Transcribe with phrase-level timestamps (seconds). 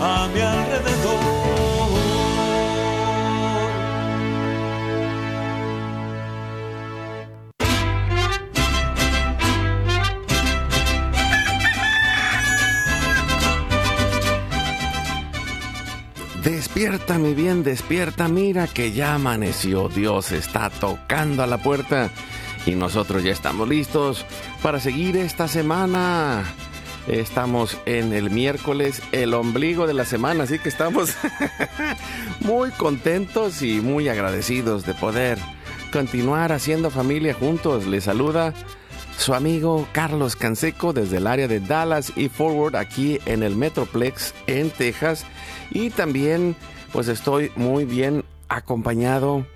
[0.00, 1.36] a mi alrededor.
[16.42, 22.10] Despierta, mi bien, despierta, mira que ya amaneció, Dios está tocando a la puerta
[22.66, 24.24] y nosotros ya estamos listos
[24.62, 26.44] para seguir esta semana.
[27.06, 31.14] Estamos en el miércoles, el ombligo de la semana, así que estamos
[32.40, 35.38] muy contentos y muy agradecidos de poder
[35.92, 37.86] continuar haciendo familia juntos.
[37.86, 38.54] Les saluda
[39.18, 44.34] su amigo Carlos Canseco desde el área de Dallas y Forward aquí en el Metroplex
[44.48, 45.24] en Texas.
[45.70, 46.56] Y también
[46.92, 49.46] pues estoy muy bien acompañado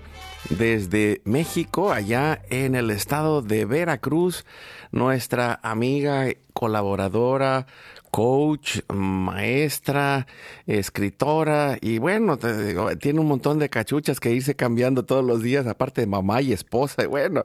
[0.49, 4.45] desde México, allá en el estado de Veracruz,
[4.91, 7.67] nuestra amiga, colaboradora,
[8.11, 10.27] coach, maestra,
[10.67, 12.37] escritora y bueno,
[12.99, 16.51] tiene un montón de cachuchas que irse cambiando todos los días, aparte de mamá y
[16.51, 17.03] esposa.
[17.03, 17.43] Y bueno,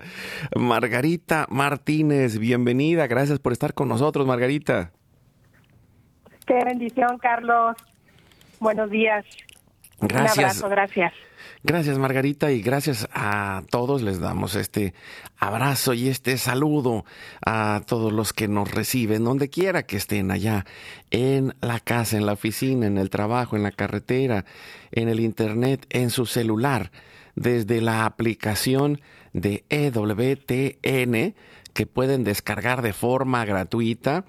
[0.56, 4.90] Margarita Martínez, bienvenida, gracias por estar con nosotros, Margarita.
[6.46, 7.76] Qué bendición, Carlos.
[8.60, 9.24] Buenos días.
[10.00, 10.36] Gracias.
[10.36, 11.12] Un abrazo, gracias.
[11.62, 14.94] Gracias Margarita y gracias a todos les damos este
[15.36, 17.04] abrazo y este saludo
[17.44, 20.64] a todos los que nos reciben donde quiera que estén allá
[21.10, 24.44] en la casa, en la oficina, en el trabajo, en la carretera,
[24.92, 26.92] en el internet, en su celular,
[27.34, 29.00] desde la aplicación
[29.32, 31.34] de EWTN
[31.72, 34.24] que pueden descargar de forma gratuita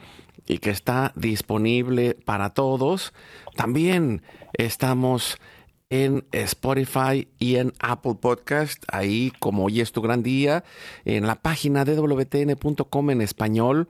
[0.47, 3.13] y que está disponible para todos.
[3.56, 4.23] También
[4.53, 5.38] estamos
[5.89, 10.63] en Spotify y en Apple Podcast, ahí como hoy es tu gran día,
[11.05, 11.95] en la página de
[13.11, 13.87] en español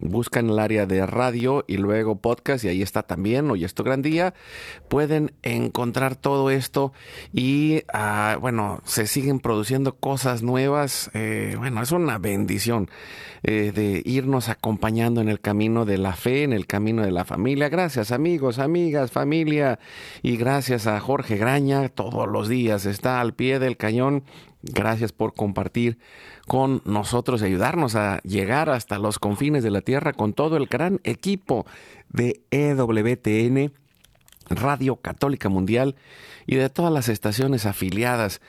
[0.00, 3.84] buscan el área de radio y luego podcast y ahí está también, hoy es tu
[3.84, 4.34] gran día,
[4.88, 6.92] pueden encontrar todo esto
[7.32, 12.90] y ah, bueno, se siguen produciendo cosas nuevas, eh, bueno, es una bendición
[13.42, 17.24] eh, de irnos acompañando en el camino de la fe, en el camino de la
[17.24, 17.68] familia.
[17.68, 19.78] Gracias amigos, amigas, familia
[20.22, 24.24] y gracias a Jorge Graña, todos los días está al pie del cañón.
[24.62, 25.98] Gracias por compartir
[26.46, 30.66] con nosotros y ayudarnos a llegar hasta los confines de la Tierra con todo el
[30.66, 31.64] gran equipo
[32.10, 33.72] de EWTN,
[34.50, 35.96] Radio Católica Mundial
[36.46, 38.40] y de todas las estaciones afiliadas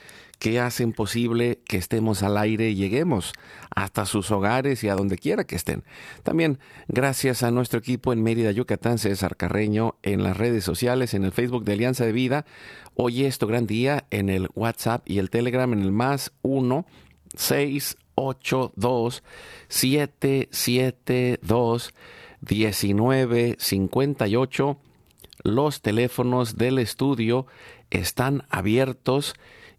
[0.42, 3.32] que hacen posible que estemos al aire y lleguemos
[3.72, 5.84] hasta sus hogares y a donde quiera que estén.
[6.24, 6.58] También
[6.88, 11.30] gracias a nuestro equipo en Mérida, Yucatán, César Carreño, en las redes sociales, en el
[11.30, 12.44] Facebook de Alianza de Vida.
[12.96, 16.86] Hoy es tu gran día en el WhatsApp y el Telegram en el más 1
[17.36, 19.22] 682
[19.68, 21.94] 772
[22.40, 24.78] 1958.
[25.44, 27.46] Los teléfonos del estudio
[27.90, 29.34] están abiertos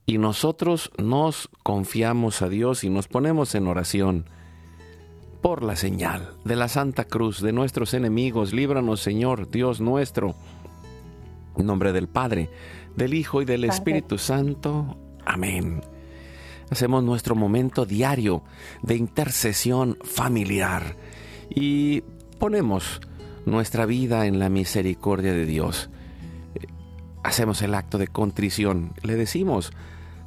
[0.05, 4.25] y nosotros nos confiamos a Dios y nos ponemos en oración
[5.41, 8.53] por la señal de la Santa Cruz de nuestros enemigos.
[8.53, 10.35] Líbranos, Señor, Dios nuestro.
[11.57, 12.49] En nombre del Padre,
[12.95, 14.97] del Hijo y del Espíritu Santo.
[15.25, 15.81] Amén.
[16.69, 18.43] Hacemos nuestro momento diario
[18.81, 20.95] de intercesión familiar
[21.49, 22.01] y
[22.39, 23.01] ponemos
[23.45, 25.89] nuestra vida en la misericordia de Dios.
[27.23, 28.93] Hacemos el acto de contrición.
[29.03, 29.71] Le decimos,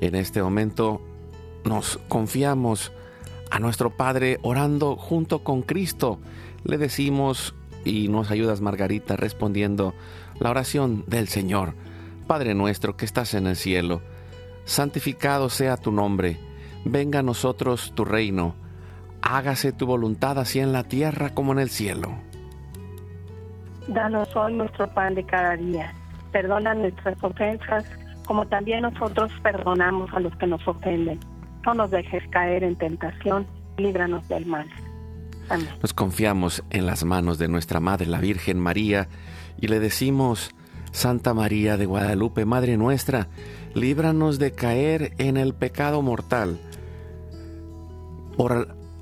[0.00, 1.00] En este momento
[1.64, 2.92] nos confiamos
[3.50, 6.18] a nuestro Padre orando junto con Cristo.
[6.64, 7.54] Le decimos
[7.84, 9.94] y nos ayudas Margarita respondiendo
[10.38, 11.74] la oración del Señor.
[12.26, 14.02] Padre nuestro que estás en el cielo,
[14.64, 16.38] santificado sea tu nombre,
[16.84, 18.56] venga a nosotros tu reino,
[19.22, 22.10] hágase tu voluntad así en la tierra como en el cielo.
[23.86, 25.94] Danos hoy nuestro pan de cada día.
[26.32, 27.84] Perdona nuestras ofensas,
[28.26, 31.18] como también nosotros perdonamos a los que nos ofenden.
[31.64, 33.46] No nos dejes caer en tentación,
[33.78, 34.68] líbranos del mal.
[35.80, 39.08] Nos confiamos en las manos de nuestra Madre, la Virgen María,
[39.60, 40.54] y le decimos,
[40.90, 43.28] Santa María de Guadalupe, Madre nuestra,
[43.74, 46.58] líbranos de caer en el pecado mortal.
[48.36, 48.76] Por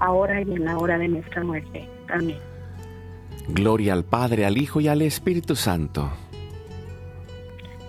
[0.00, 1.88] ahora y en la hora de nuestra muerte.
[2.08, 2.38] Amén.
[3.48, 6.10] Gloria al Padre, al Hijo y al Espíritu Santo.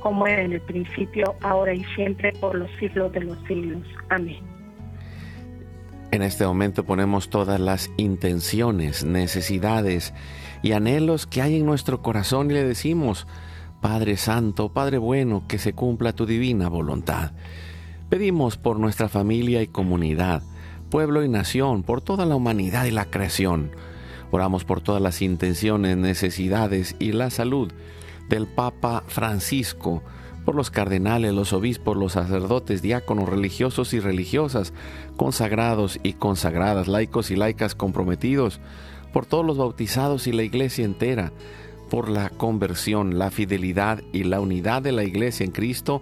[0.02, 3.84] Como era en el principio, ahora y siempre, por los siglos de los siglos.
[4.10, 4.40] Amén.
[6.12, 10.14] En este momento ponemos todas las intenciones, necesidades
[10.62, 13.28] y anhelos que hay en nuestro corazón y le decimos,
[13.80, 17.32] Padre Santo, Padre bueno, que se cumpla tu divina voluntad.
[18.10, 20.44] Pedimos por nuestra familia y comunidad,
[20.92, 23.72] pueblo y nación, por toda la humanidad y la creación.
[24.30, 27.72] Oramos por todas las intenciones, necesidades y la salud
[28.30, 30.04] del Papa Francisco,
[30.46, 34.74] por los cardenales, los obispos, los sacerdotes, diáconos, religiosos y religiosas,
[35.16, 38.60] consagrados y consagradas, laicos y laicas comprometidos,
[39.14, 41.32] por todos los bautizados y la iglesia entera,
[41.90, 46.02] por la conversión, la fidelidad y la unidad de la iglesia en Cristo,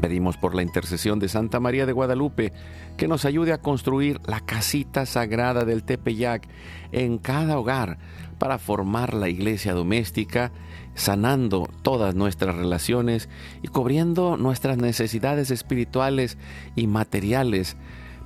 [0.00, 2.52] Pedimos por la intercesión de Santa María de Guadalupe
[2.96, 6.46] que nos ayude a construir la casita sagrada del Tepeyac
[6.92, 7.98] en cada hogar
[8.38, 10.52] para formar la iglesia doméstica,
[10.94, 13.28] sanando todas nuestras relaciones
[13.62, 16.36] y cubriendo nuestras necesidades espirituales
[16.74, 17.76] y materiales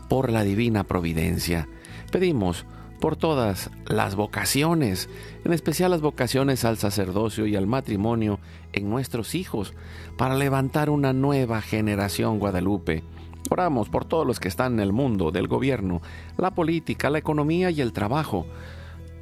[0.09, 1.69] por la divina providencia.
[2.11, 2.67] Pedimos
[3.01, 5.09] por todas las vocaciones,
[5.45, 8.39] en especial las vocaciones al sacerdocio y al matrimonio
[8.73, 9.75] en nuestros hijos,
[10.17, 13.03] para levantar una nueva generación guadalupe.
[13.49, 16.03] Oramos por todos los que están en el mundo del gobierno,
[16.37, 18.47] la política, la economía y el trabajo.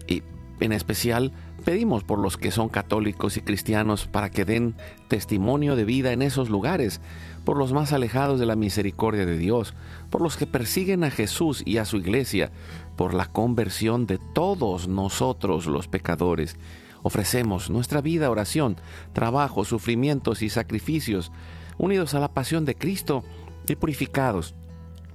[0.06, 0.22] Y
[0.60, 1.32] en especial
[1.64, 4.74] pedimos por los que son católicos y cristianos para que den
[5.08, 7.00] testimonio de vida en esos lugares,
[7.44, 9.74] por los más alejados de la misericordia de Dios,
[10.10, 12.50] por los que persiguen a Jesús y a su iglesia,
[12.96, 16.56] por la conversión de todos nosotros los pecadores.
[17.02, 18.76] Ofrecemos nuestra vida, oración,
[19.12, 21.32] trabajo, sufrimientos y sacrificios,
[21.78, 23.24] unidos a la pasión de Cristo
[23.68, 24.54] y purificados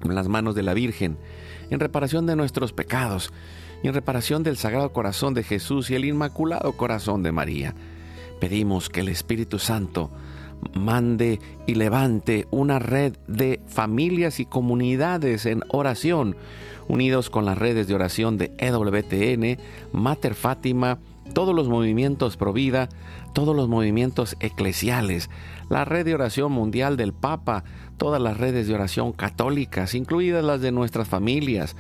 [0.03, 1.17] en las manos de la Virgen,
[1.69, 3.31] en reparación de nuestros pecados
[3.83, 7.75] y en reparación del Sagrado Corazón de Jesús y el Inmaculado Corazón de María.
[8.39, 10.09] Pedimos que el Espíritu Santo
[10.73, 16.37] mande y levante una red de familias y comunidades en oración,
[16.87, 19.59] unidos con las redes de oración de EWTN,
[19.91, 20.99] Mater Fátima,
[21.33, 22.89] todos los movimientos pro vida,
[23.33, 25.29] todos los movimientos eclesiales,
[25.69, 27.63] la red de oración mundial del Papa,
[27.97, 31.75] todas las redes de oración católicas, incluidas las de nuestras familias.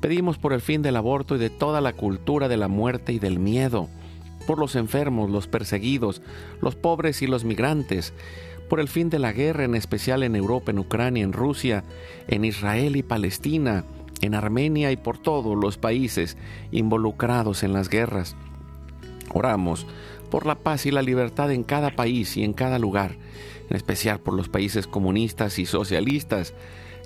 [0.00, 3.18] Pedimos por el fin del aborto y de toda la cultura de la muerte y
[3.18, 3.88] del miedo,
[4.46, 6.22] por los enfermos, los perseguidos,
[6.62, 8.14] los pobres y los migrantes,
[8.68, 11.84] por el fin de la guerra, en especial en Europa, en Ucrania, en Rusia,
[12.28, 13.84] en Israel y Palestina,
[14.20, 16.36] en Armenia y por todos los países
[16.70, 18.36] involucrados en las guerras.
[19.32, 19.86] Oramos
[20.30, 23.16] por la paz y la libertad en cada país y en cada lugar,
[23.68, 26.54] en especial por los países comunistas y socialistas.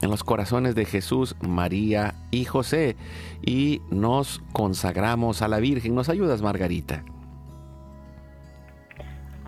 [0.00, 2.96] en los corazones de Jesús, María y José
[3.42, 5.94] y nos consagramos a la Virgen.
[5.94, 7.02] ¿Nos ayudas, Margarita?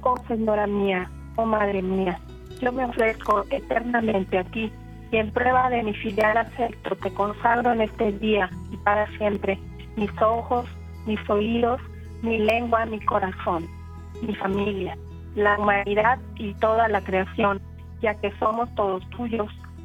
[0.03, 2.19] Oh Señora mía, oh Madre mía,
[2.61, 4.71] yo me ofrezco eternamente a ti
[5.13, 9.59] y en prueba de mi filial afecto te consagro en este día y para siempre
[9.97, 10.67] mis ojos,
[11.07, 11.81] mis oídos,
[12.23, 13.67] mi lengua, mi corazón,
[14.23, 14.97] mi familia,
[15.35, 17.61] la humanidad y toda la creación,
[18.01, 19.53] ya que somos todos tuyos,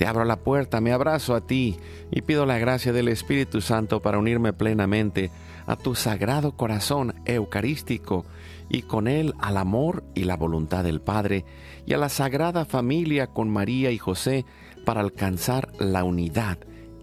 [0.00, 1.78] Te abro la puerta, me abrazo a ti
[2.10, 5.30] y pido la gracia del Espíritu Santo para unirme plenamente
[5.66, 8.24] a tu sagrado corazón eucarístico
[8.70, 11.44] y con él al amor y la voluntad del Padre
[11.84, 14.46] y a la sagrada familia con María y José
[14.86, 16.56] para alcanzar la unidad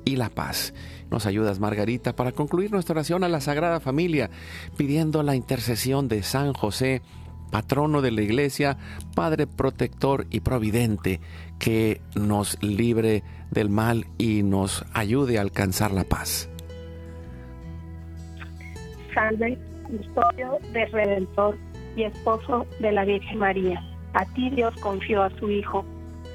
[0.03, 0.73] y la paz.
[1.11, 4.31] Nos ayudas, Margarita, para concluir nuestra oración a la Sagrada Familia,
[4.75, 7.03] pidiendo la intercesión de San José,
[7.51, 8.77] patrono de la Iglesia,
[9.15, 11.19] Padre protector y providente,
[11.59, 16.49] que nos libre del mal y nos ayude a alcanzar la paz.
[19.13, 21.57] Salve, custodio del Redentor
[21.95, 23.81] y esposo de la Virgen María.
[24.13, 25.85] A ti Dios confió a su Hijo.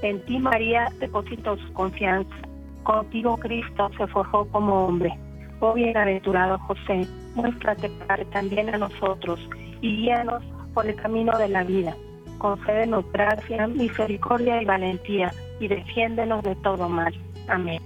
[0.02, 2.35] En ti María depositó su confianza.
[2.83, 5.17] Contigo Cristo se forjó como hombre.
[5.61, 9.38] Oh bienaventurado José, muéstrate Padre también a nosotros
[9.81, 10.43] y guíanos
[10.75, 11.97] por el camino de la vida.
[12.42, 17.14] Concédenos gracia, misericordia y valentía y defiéndenos de todo mal.
[17.46, 17.80] Amén.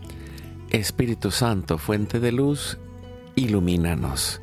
[0.70, 2.78] Espíritu Santo, fuente de luz,
[3.34, 4.40] ilumínanos.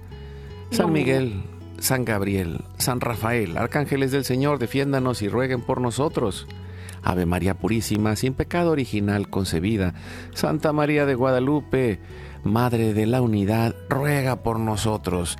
[0.70, 1.42] San Miguel,
[1.80, 6.48] San Gabriel, San Rafael, arcángeles del Señor, defiéndanos y rueguen por nosotros.
[7.02, 9.96] Ave María Purísima, sin pecado original concebida,
[10.36, 12.00] Santa María de Guadalupe,
[12.44, 15.40] Madre de la Unidad, ruega por nosotros.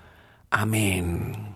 [0.51, 1.55] Amén.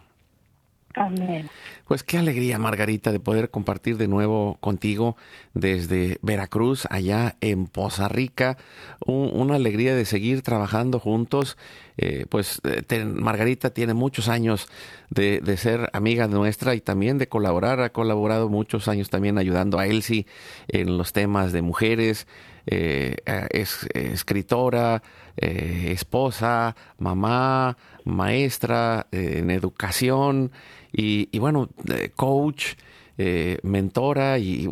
[0.96, 1.50] Amén.
[1.86, 5.18] Pues qué alegría, Margarita, de poder compartir de nuevo contigo
[5.54, 8.58] desde Veracruz, allá en Poza Rica.
[9.06, 11.58] una alegría de seguir trabajando juntos.
[11.98, 14.68] Eh, pues eh, Margarita tiene muchos años
[15.10, 17.82] de, ser amiga nuestra y también de colaborar.
[17.82, 20.25] Ha colaborado muchos años también ayudando a Elsie
[20.70, 22.25] en los temas de mujeres.
[22.67, 23.17] Eh,
[23.51, 25.01] es escritora,
[25.38, 30.51] esposa, mamá, maestra en educación
[30.98, 32.75] y, bueno, eh, coach,
[33.17, 34.69] eh, mentora y,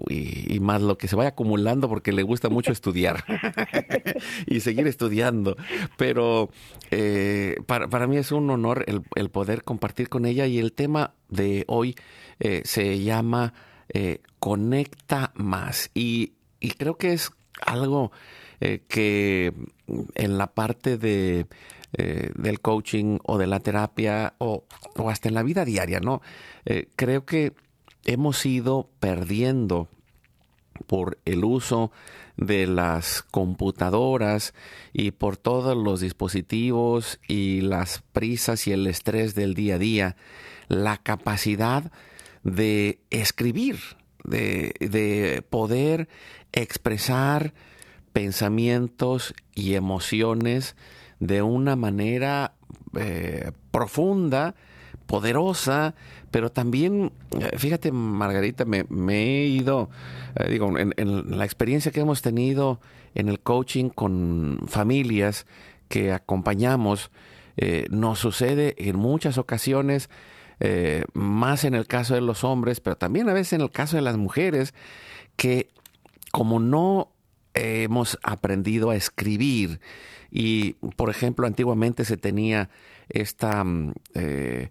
[0.62, 3.23] más lo que se vaya acumulando porque le gusta mucho estudiar
[4.47, 5.57] y seguir estudiando.
[5.97, 6.50] Pero
[6.91, 11.65] eh, para, mí es un honor el, poder compartir con ella y el tema de
[11.67, 11.95] hoy
[12.63, 13.53] se llama
[14.39, 16.33] Conecta más y,
[16.77, 17.31] creo que es
[17.62, 18.12] algo
[18.88, 19.53] que
[20.15, 21.48] en la parte de
[21.95, 24.63] eh, del coaching o de la terapia o,
[25.07, 26.24] hasta en la vida diaria, ¿no?
[26.65, 27.53] Eh, creo que
[28.03, 29.89] hemos ido perdiendo
[30.88, 31.91] por el uso
[32.36, 34.55] de las computadoras
[34.91, 40.15] y por todos los dispositivos y las prisas y el estrés del día a día,
[40.69, 41.91] la capacidad
[42.41, 43.77] de escribir,
[44.24, 46.08] de, de poder
[46.51, 47.53] expresar
[48.13, 50.75] pensamientos y emociones
[51.20, 52.53] de una manera
[52.96, 54.56] eh, profunda,
[55.08, 55.96] poderosa,
[56.32, 59.89] pero también, eh, fíjate Margarita, me, he ido,
[60.36, 62.80] eh, digo, en, la experiencia que hemos tenido
[63.15, 65.46] en el coaching con familias
[65.88, 67.12] que acompañamos,
[67.92, 70.10] nos sucede en muchas ocasiones,
[71.13, 74.01] más en el caso de los hombres, pero también a veces en el caso de
[74.01, 74.74] las mujeres,
[75.36, 75.69] que
[76.31, 77.12] como no
[77.53, 79.79] hemos aprendido a escribir,
[80.31, 82.69] y por ejemplo, antiguamente se tenía
[83.10, 84.69] esta, mm, eh,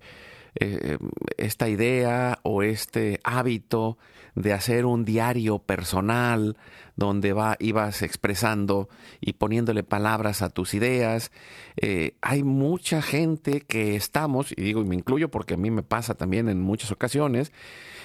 [0.55, 0.99] eh,
[1.37, 3.99] esta idea o este hábito
[4.35, 6.57] de hacer un diario personal
[6.97, 8.89] donde va, ibas expresando
[9.21, 11.33] y poniéndole palabras a tus ideas.
[11.77, 15.83] Eh, hay mucha gente que estamos, y digo, y me incluyo porque a mí me
[15.83, 17.53] pasa también en muchas ocasiones,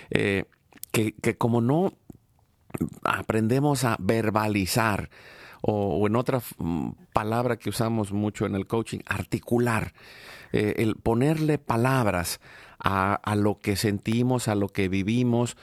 [0.10, 0.46] que,
[1.22, 1.94] que como no
[3.04, 5.10] aprendemos a verbalizar,
[5.62, 9.94] o, en otra mm, palabra que usamos mucho en el coaching, articular,
[10.52, 12.40] eh, el ponerle palabras
[12.80, 15.58] a, lo que sentimos, a lo que vivimos.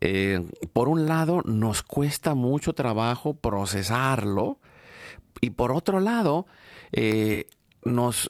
[0.00, 4.58] Eh, por un lado, nos cuesta mucho trabajo procesarlo
[5.40, 6.46] y por otro lado,
[6.92, 7.46] eh,
[7.84, 8.28] nos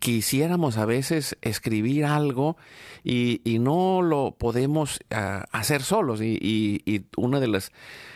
[0.00, 2.56] quisiéramos a veces escribir algo
[3.04, 6.20] y, no lo podemos ah, hacer solos.
[6.20, 6.38] Y,
[6.84, 7.72] y, una de las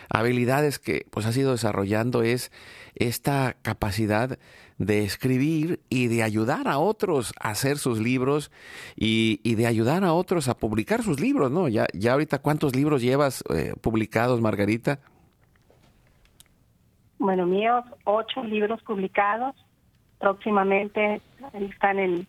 [0.08, 2.52] habilidades que pues ha sido desarrollando es
[2.94, 4.38] esta capacidad
[4.78, 8.50] de escribir y de ayudar a otros a hacer sus libros
[8.96, 11.68] y, de ayudar a otros a publicar sus libros, ¿no?
[11.68, 14.98] Ya, ya ahorita, ¿cuántos libros llevas eh, publicados, Margarita?
[17.18, 19.54] Bueno, míos, ocho libros publicados.
[20.22, 21.20] Próximamente
[21.52, 22.26] están en,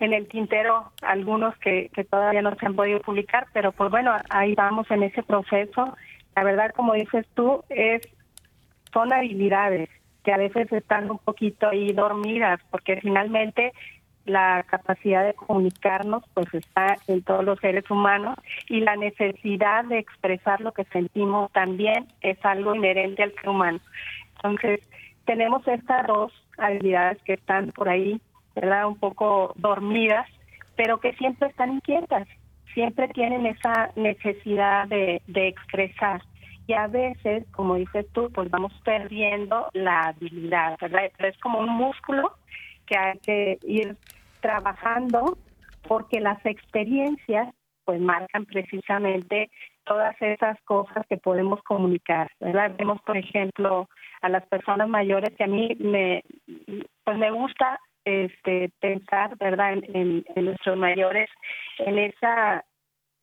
[0.00, 4.12] en el tintero algunos que, que todavía no se han podido publicar, pero pues bueno,
[4.30, 5.94] ahí vamos en ese proceso
[6.36, 8.02] la verdad, como dices tú, es
[8.92, 9.88] son habilidades
[10.22, 13.72] que a veces están un poquito ahí dormidas, porque finalmente
[14.26, 18.36] la capacidad de comunicarnos pues está en todos los seres humanos
[18.68, 23.80] y la necesidad de expresar lo que sentimos también es algo inherente al ser humano.
[24.36, 24.80] Entonces,
[25.26, 28.20] tenemos estas dos habilidades que están por ahí,
[28.54, 28.86] ¿verdad?
[28.86, 30.26] Un poco dormidas,
[30.76, 32.26] pero que siempre están inquietas
[32.76, 36.20] siempre tienen esa necesidad de, expresar.
[36.66, 41.10] Y a veces, como dices tú, pues vamos perdiendo la habilidad, ¿verdad?
[41.18, 42.32] es como un músculo
[42.84, 43.96] que hay que ir
[44.40, 45.38] trabajando
[45.88, 47.48] porque las experiencias
[47.86, 49.48] pues marcan precisamente
[49.86, 52.72] todas esas cosas que podemos comunicar, ¿verdad?
[52.76, 53.88] Vemos, por ejemplo,
[54.20, 56.22] a las personas mayores que a mí me
[57.04, 61.28] pues me gusta este, pensar, ¿verdad?, en, nuestros mayores,
[61.78, 62.64] en esa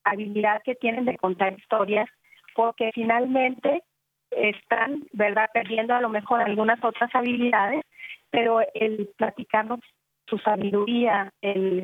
[0.04, 2.10] habilidad que tienen de contar historias,
[2.56, 3.84] porque finalmente
[4.32, 7.84] están, ¿verdad?, perdiendo a lo mejor algunas otras habilidades,
[8.30, 9.80] pero el platicarnos
[10.28, 11.84] su sabiduría, el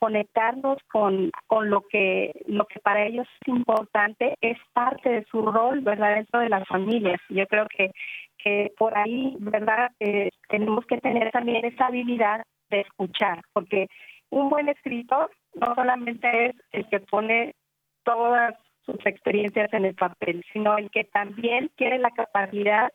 [0.00, 5.42] conectarnos con, con lo que lo que para ellos es importante es parte de su
[5.42, 7.20] rol verdad dentro de las familias.
[7.28, 7.92] Yo creo que
[8.38, 13.88] que por ahí verdad eh, tenemos que tener también esa habilidad de escuchar porque
[14.30, 17.54] un buen escritor no solamente es el que pone
[18.02, 18.54] todas
[18.86, 22.90] sus experiencias en el papel sino el que también tiene la capacidad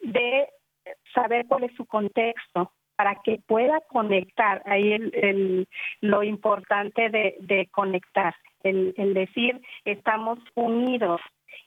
[0.00, 0.48] de
[1.12, 4.60] saber cuál es su contexto para que pueda conectar.
[4.66, 5.66] Ahí el,
[6.02, 11.18] lo importante de, conectar, el, el decir estamos unidos.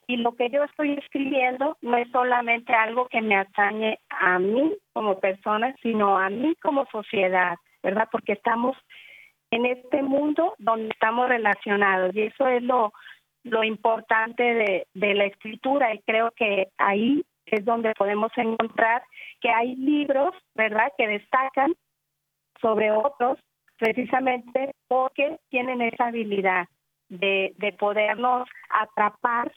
[0.05, 4.75] Y lo que yo estoy escribiendo no es solamente algo que me atañe a mí
[4.93, 8.07] como persona, sino a mí como sociedad, ¿verdad?
[8.11, 8.77] Porque estamos
[9.49, 12.93] en este mundo donde estamos relacionados y eso es lo,
[13.43, 19.03] lo importante de, de la escritura y creo que ahí es donde podemos encontrar
[19.41, 21.73] que hay libros, ¿verdad?, que destacan
[22.61, 23.37] sobre otros
[23.77, 26.67] precisamente porque tienen esa habilidad
[27.09, 29.51] de, de podernos atrapar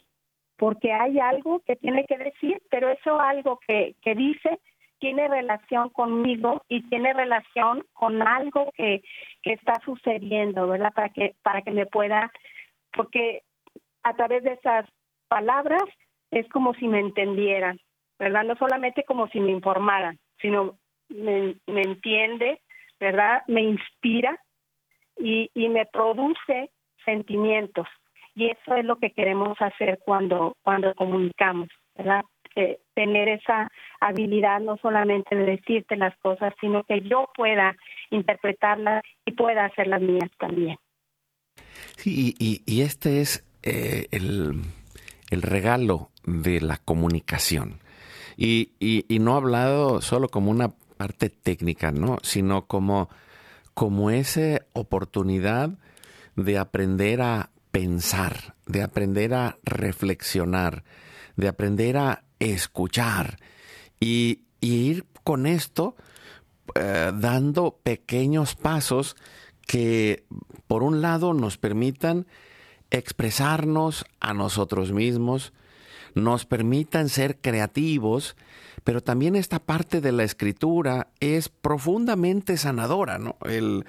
[0.57, 4.59] porque hay algo que tiene que decir, pero eso algo que, que dice
[4.99, 9.03] tiene relación conmigo y tiene relación con algo que,
[9.43, 10.93] que está sucediendo, ¿verdad?
[10.95, 12.33] Para que, para que me pueda,
[12.95, 13.43] porque
[14.03, 14.87] a través de esas
[15.29, 15.83] palabras
[16.31, 17.79] es como si me entendieran,
[18.19, 18.45] ¿verdad?
[18.45, 22.61] No solamente como si me informaran, sino me, entiende,
[22.99, 23.43] ¿verdad?
[23.47, 24.41] Me inspira
[25.19, 26.71] y, y me produce
[27.05, 27.87] sentimientos.
[28.35, 32.23] Y eso es lo que queremos hacer cuando, cuando comunicamos, ¿verdad?
[32.95, 37.77] tener esa habilidad no solamente de decirte las cosas, sino que yo pueda
[38.11, 40.79] interpretarlas y pueda hacerlas mías también.
[41.97, 44.63] Sí, y, y este es eh, el,
[45.31, 47.81] el regalo de la comunicación.
[48.37, 52.19] Y, y, no ha hablado solo como una parte técnica, ¿no?
[52.23, 53.09] Sino como,
[53.73, 55.71] como esa oportunidad
[56.35, 60.85] de aprender a pensar, de aprender a reflexionar,
[61.37, 63.39] de aprender a escuchar
[64.01, 65.95] y, ir con esto
[66.75, 69.15] eh, dando pequeños pasos
[69.67, 70.25] que
[70.67, 72.27] por un lado nos permitan
[72.91, 75.53] expresarnos a nosotros mismos,
[76.17, 78.37] nos permitan ser creativos,
[78.85, 83.37] pero también esta parte de la escritura es profundamente sanadora, ¿no?
[83.45, 83.85] El,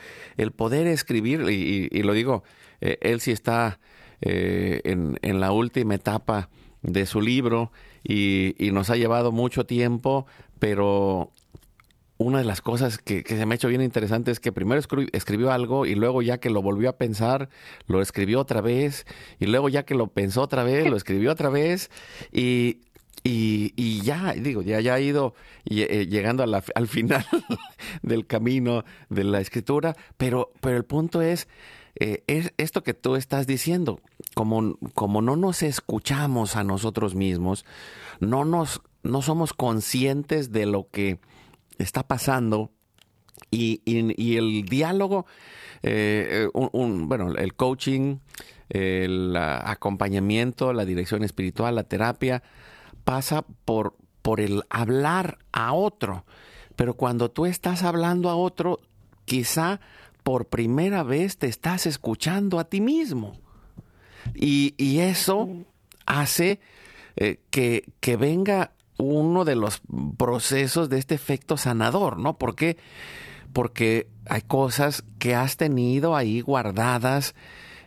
[0.56, 2.44] poder escribir, y, lo digo,
[2.82, 3.80] eh, él sí está
[4.22, 6.50] eh, en, en, la última etapa
[6.82, 7.72] de su libro
[8.04, 10.26] y, y, nos ha llevado mucho tiempo,
[10.60, 11.32] pero
[12.18, 15.52] una de las cosas que, se me ha hecho bien interesante es que primero escribió
[15.52, 17.50] algo y luego ya que lo volvió a pensar,
[17.86, 19.06] lo escribió otra vez
[19.40, 21.92] y luego ya que lo pensó otra vez, lo escribió otra vez
[22.32, 22.82] y,
[23.24, 25.34] y, ya, digo, ya, ya ha ido
[25.66, 27.26] eh, llegando al final
[28.02, 31.48] del camino de la escritura, pero, pero el punto es,
[32.00, 34.00] eh, es esto que tú estás diciendo,
[34.34, 37.66] como, como no nos escuchamos a nosotros mismos,
[38.20, 41.20] no, nos, no somos conscientes de lo que
[41.78, 42.72] está pasando
[43.52, 43.82] y,
[44.38, 45.26] el diálogo,
[45.84, 48.18] eh, un, bueno, el coaching,
[48.70, 52.44] el acompañamiento, la dirección espiritual, la terapia,
[53.04, 56.26] pasa por, por el hablar a otro.
[56.76, 58.80] Pero cuando tú estás hablando a otro,
[59.26, 59.80] quizá
[60.24, 63.40] por primera vez te estás escuchando a ti mismo.
[64.36, 65.48] Y, eso
[66.06, 66.60] hace
[67.16, 69.82] eh, que, que venga uno de los
[70.18, 72.38] procesos de este efecto sanador, ¿no?
[72.38, 72.78] ¿Por qué?
[73.54, 77.36] Porque hay cosas que has tenido ahí guardadas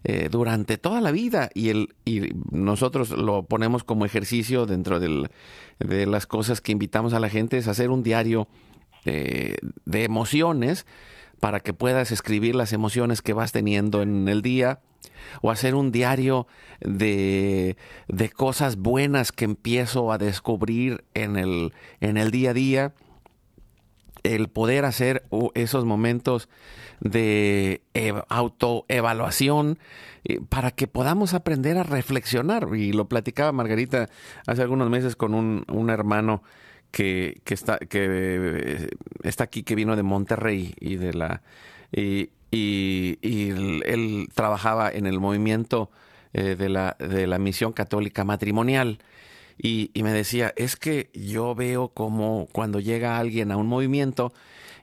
[0.03, 5.31] eh, durante toda la vida y, el, y nosotros lo ponemos como ejercicio dentro del,
[5.79, 8.49] de las cosas que invitamos a la gente es hacer un diario
[9.05, 10.87] eh, de emociones
[11.39, 14.81] para que puedas escribir las emociones que vas teniendo en el día
[15.43, 16.47] o hacer un diario
[16.81, 17.77] de,
[18.35, 22.93] cosas buenas que empiezo a descubrir en el, en el día a día,
[24.23, 26.49] el poder hacer esos momentos
[27.01, 27.81] de
[28.29, 29.79] autoevaluación
[30.25, 32.69] eh, para que podamos aprender a reflexionar.
[32.75, 34.09] Y lo platicaba Margarita
[34.47, 36.43] hace algunos meses con un, un hermano
[36.91, 38.89] que, que, está, que eh,
[39.23, 41.43] está aquí, que vino de Monterrey y de la...
[42.51, 43.19] y,
[43.85, 45.91] él, trabajaba en el movimiento
[46.33, 48.99] eh, de, la, de la misión católica matrimonial.
[49.63, 54.33] Y, me decía, es que yo veo como cuando llega alguien a un movimiento,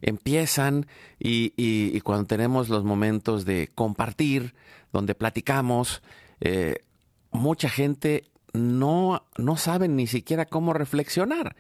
[0.02, 0.86] empiezan
[1.20, 4.54] y, y, cuando tenemos los momentos de compartir,
[4.94, 6.04] donde platicamos,
[6.42, 6.84] eh,
[7.32, 8.26] mucha gente
[8.58, 11.56] no, no sabe ni siquiera cómo reflexionar.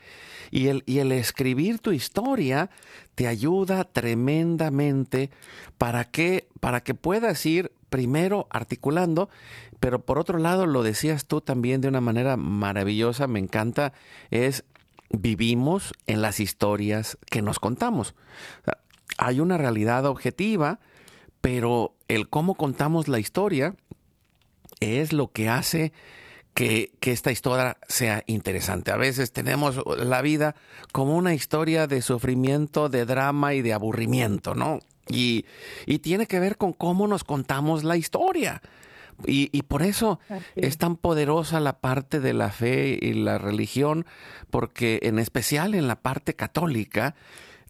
[0.51, 2.69] Y el, y el escribir tu historia
[3.15, 5.29] te ayuda tremendamente
[5.77, 9.29] para que, para que puedas ir primero articulando,
[9.79, 13.93] pero por otro lado, lo decías tú también de una manera maravillosa, me encanta,
[14.31, 14.63] es
[15.09, 18.15] vivimos en las historias que nos contamos.
[19.17, 20.79] Hay una realidad objetiva,
[21.41, 23.75] pero el cómo contamos la historia
[24.79, 25.93] es lo que hace
[26.57, 28.91] que, esta historia sea interesante.
[28.91, 30.55] A veces tenemos la vida
[30.91, 34.79] como una historia de sufrimiento, de drama y de aburrimiento, ¿no?
[35.07, 35.45] Y,
[36.01, 38.63] tiene que ver con cómo nos contamos la historia.
[39.25, 40.19] Y, por eso
[40.55, 44.07] es tan poderosa la parte de la fe y la religión,
[44.49, 47.13] porque en especial en la parte católica,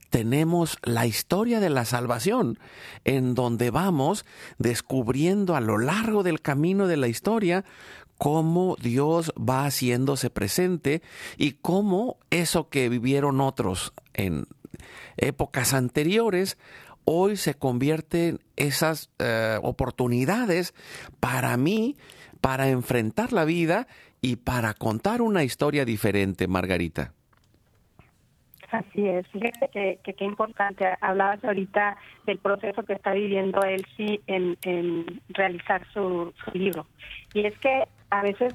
[0.09, 2.57] tenemos la historia de la salvación,
[3.03, 4.25] en donde vamos
[4.57, 7.65] descubriendo a lo largo del camino de la historia
[8.17, 11.01] cómo Dios va haciéndose presente
[11.37, 14.45] y cómo eso que vivieron otros en
[15.17, 16.57] épocas anteriores,
[17.05, 20.73] hoy se convierte en esas eh, oportunidades
[21.19, 21.95] para mí,
[22.41, 23.87] para enfrentar la vida
[24.21, 27.13] y para contar una historia diferente, Margarita.
[28.71, 29.69] Así es, fíjate
[30.03, 30.85] que, qué importante.
[30.99, 36.85] Hablabas ahorita del proceso que está viviendo él sí en, realizar su, libro.
[37.33, 38.53] Y es que a veces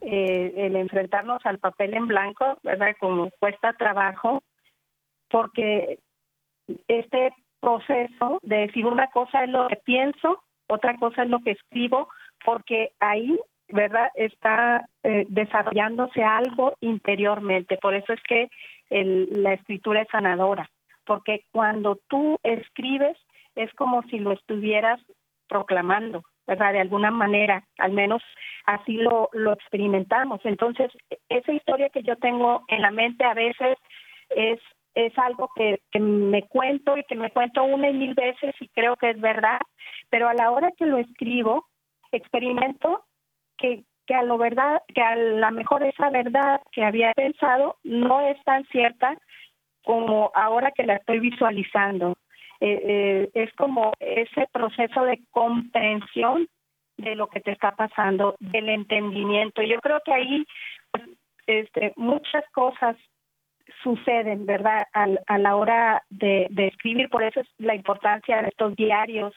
[0.00, 2.94] eh, el enfrentarnos al papel en blanco, ¿verdad?
[2.98, 4.42] Como cuesta trabajo,
[5.28, 5.98] porque
[6.88, 11.52] este proceso de decir una cosa es lo que pienso, otra cosa es lo que
[11.52, 12.08] escribo,
[12.44, 14.10] porque ahí, ¿verdad?
[14.14, 17.78] Está eh, desarrollándose algo interiormente.
[17.80, 18.48] Por eso es que
[18.90, 20.68] la escritura es sanadora,
[21.06, 23.16] porque cuando tú escribes
[23.54, 25.00] es como si lo estuvieras
[25.48, 26.72] proclamando, ¿verdad?
[26.72, 28.22] De alguna manera, al menos
[28.66, 30.40] así lo, lo experimentamos.
[30.44, 30.90] Entonces,
[31.28, 33.78] esa historia que yo tengo en la mente a veces
[34.30, 34.60] es
[34.94, 38.96] es algo que, me cuento y que me cuento una y mil veces y creo
[38.96, 39.60] que es verdad,
[40.10, 41.66] pero a la hora que lo escribo,
[42.10, 43.04] experimento
[43.56, 48.20] que, que a lo verdad, que a la mejor esa verdad que había pensado no
[48.20, 49.16] es tan cierta
[49.84, 52.14] como ahora que la estoy visualizando.
[52.64, 56.46] Eh, eh, es como ese proceso de comprensión
[56.96, 59.62] de lo que te está pasando, del entendimiento.
[59.62, 60.46] Yo creo que ahí
[60.92, 61.02] pues,
[61.48, 62.96] este, muchas cosas
[63.82, 64.86] suceden, ¿verdad?
[64.94, 69.34] A, a la hora de, escribir, por eso es la importancia de estos diarios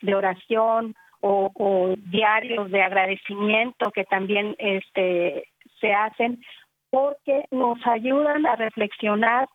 [0.00, 5.44] de oración o, o diarios de agradecimiento que también este,
[5.78, 6.42] se hacen,
[6.88, 9.46] porque nos ayudan a reflexionar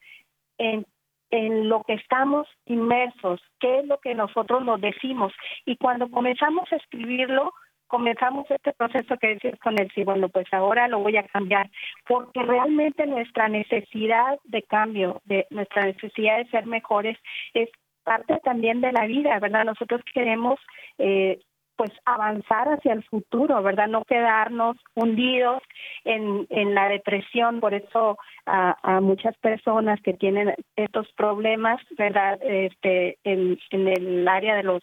[0.59, 0.85] en
[1.29, 5.33] en lo que estamos inmersos, qué es lo que nosotros nos decimos.
[5.65, 7.53] Y cuando comenzamos a escribirlo,
[7.87, 11.69] comenzamos este proceso que decías con el sí, bueno, pues ahora lo voy a cambiar,
[12.05, 17.17] porque realmente nuestra necesidad de cambio, de nuestra necesidad de ser mejores,
[17.53, 17.69] es
[18.03, 19.65] parte también de la vida, ¿verdad?
[19.65, 20.59] Nosotros queremos
[20.97, 21.39] eh,
[21.77, 23.87] pues avanzar hacia el futuro, ¿verdad?
[23.87, 25.61] No quedarnos hundidos
[26.03, 32.39] en, en la depresión, por eso a, muchas personas que tienen estos problemas, ¿verdad?
[32.41, 34.81] Este, en, en el área de los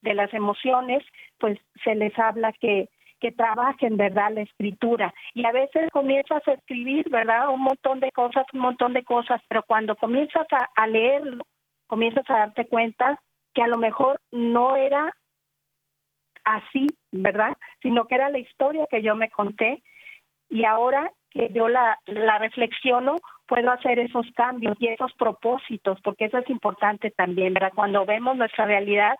[0.00, 1.04] de las emociones,
[1.38, 2.88] pues se les habla que
[3.20, 4.32] que trabajen, ¿verdad?
[4.32, 5.14] La escritura.
[5.32, 7.50] Y a veces comienzas a escribir, ¿verdad?
[7.50, 11.44] Un montón de cosas, un montón de cosas, pero cuando comienzas a, a leerlo,
[11.86, 13.20] comienzas a darte cuenta
[13.54, 15.14] que a lo mejor no era
[16.44, 17.56] así, ¿verdad?
[17.82, 19.82] Sino que era la historia que yo me conté
[20.48, 26.26] y ahora que yo la, la reflexiono, puedo hacer esos cambios y esos propósitos, porque
[26.26, 27.72] eso es importante también, ¿verdad?
[27.74, 29.16] Cuando vemos nuestra realidad,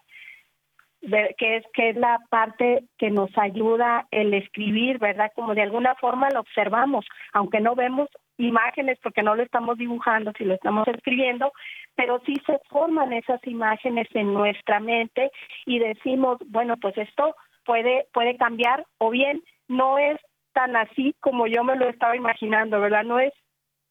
[1.03, 5.33] que es que es la parte que nos ayuda el escribir, ¿verdad?
[5.35, 10.33] Como de alguna forma lo observamos, aunque no vemos imágenes porque no lo estamos dibujando,
[10.39, 11.53] si lo estamos escribiendo,
[11.97, 15.31] pero sí se forman esas imágenes en nuestra mente
[15.67, 17.35] y decimos, bueno, pues esto
[17.65, 20.19] puede puede cambiar o bien no es
[20.53, 23.05] tan así como yo me lo estaba imaginando, ¿verdad?
[23.05, 23.33] No es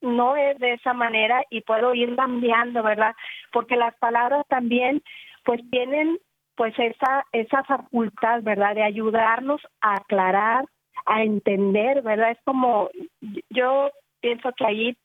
[0.01, 3.13] no es de esa manera y puedo ir cambiando, ¿verdad?
[3.51, 5.03] Porque las palabras también
[5.43, 6.17] pues tienen
[6.55, 8.75] pues esa esa facultad, ¿verdad?
[8.75, 10.65] De ayudarnos a aclarar,
[11.05, 12.31] a entender, ¿verdad?
[12.31, 12.89] Es como
[13.49, 14.97] yo pienso que ahí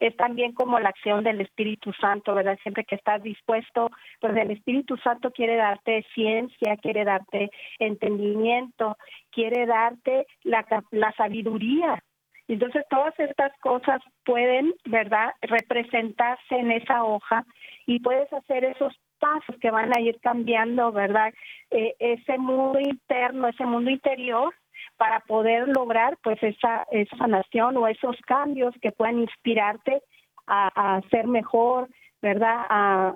[0.00, 2.58] es también como la acción del Espíritu Santo, ¿verdad?
[2.62, 8.96] Siempre que estás dispuesto, pues el Espíritu Santo quiere darte ciencia, quiere darte entendimiento,
[9.30, 12.02] quiere darte la, la sabiduría.
[12.48, 17.44] Entonces todas estas cosas pueden, ¿verdad?, representarse en esa hoja
[17.86, 21.32] y puedes hacer esos pasos que van a ir cambiando, ¿verdad?
[21.70, 24.54] Eh, ese mundo interno, ese mundo interior
[24.96, 30.02] para poder lograr pues esa, esa sanación o esos cambios que puedan inspirarte
[30.46, 31.88] a, a ser mejor,
[32.22, 32.64] ¿verdad?
[32.68, 33.14] A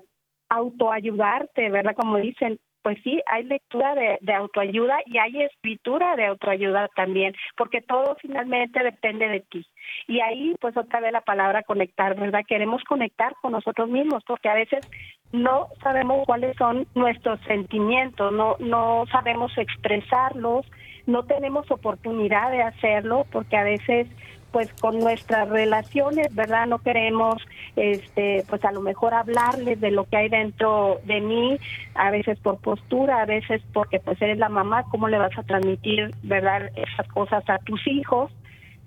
[0.48, 1.94] autoayudarte, ¿verdad?
[1.94, 7.34] Como dicen, pues sí, hay lectura de, de, autoayuda y hay escritura de autoayuda también,
[7.56, 9.66] porque todo finalmente depende de ti.
[10.06, 12.44] Y ahí, pues otra vez la palabra conectar, ¿verdad?
[12.46, 14.88] Queremos conectar con nosotros mismos, porque a veces
[15.32, 20.66] no sabemos cuáles son nuestros sentimientos, no, no sabemos expresarlos,
[21.06, 24.08] no tenemos oportunidad de hacerlo, porque a veces
[24.52, 26.66] pues con nuestras relaciones, ¿verdad?
[26.66, 27.36] No queremos,
[27.76, 31.58] este, pues a lo mejor hablarles de lo que hay dentro de mí,
[31.94, 35.42] a veces por postura, a veces porque pues eres la mamá, ¿cómo le vas a
[35.42, 36.70] transmitir, ¿verdad?
[36.76, 38.30] Esas cosas a tus hijos,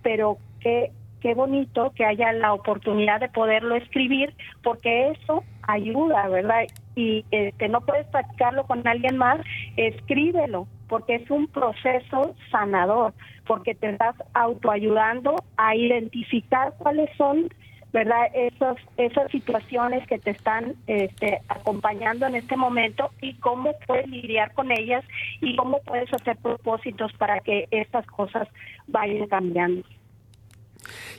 [0.01, 0.91] pero qué,
[1.23, 6.63] qué bonito que haya la oportunidad de poderlo escribir, porque eso ayuda, ¿verdad?
[6.97, 9.39] Y este, no puedes practicarlo con alguien más,
[9.77, 13.13] escríbelo, porque es un proceso sanador,
[13.47, 17.47] porque te estás autoayudando a identificar cuáles son
[17.93, 24.07] verdad esas esas situaciones que te están este, acompañando en este momento y cómo puedes
[24.07, 25.05] lidiar con ellas
[25.41, 28.47] y cómo puedes hacer propósitos para que estas cosas
[28.87, 29.83] vayan cambiando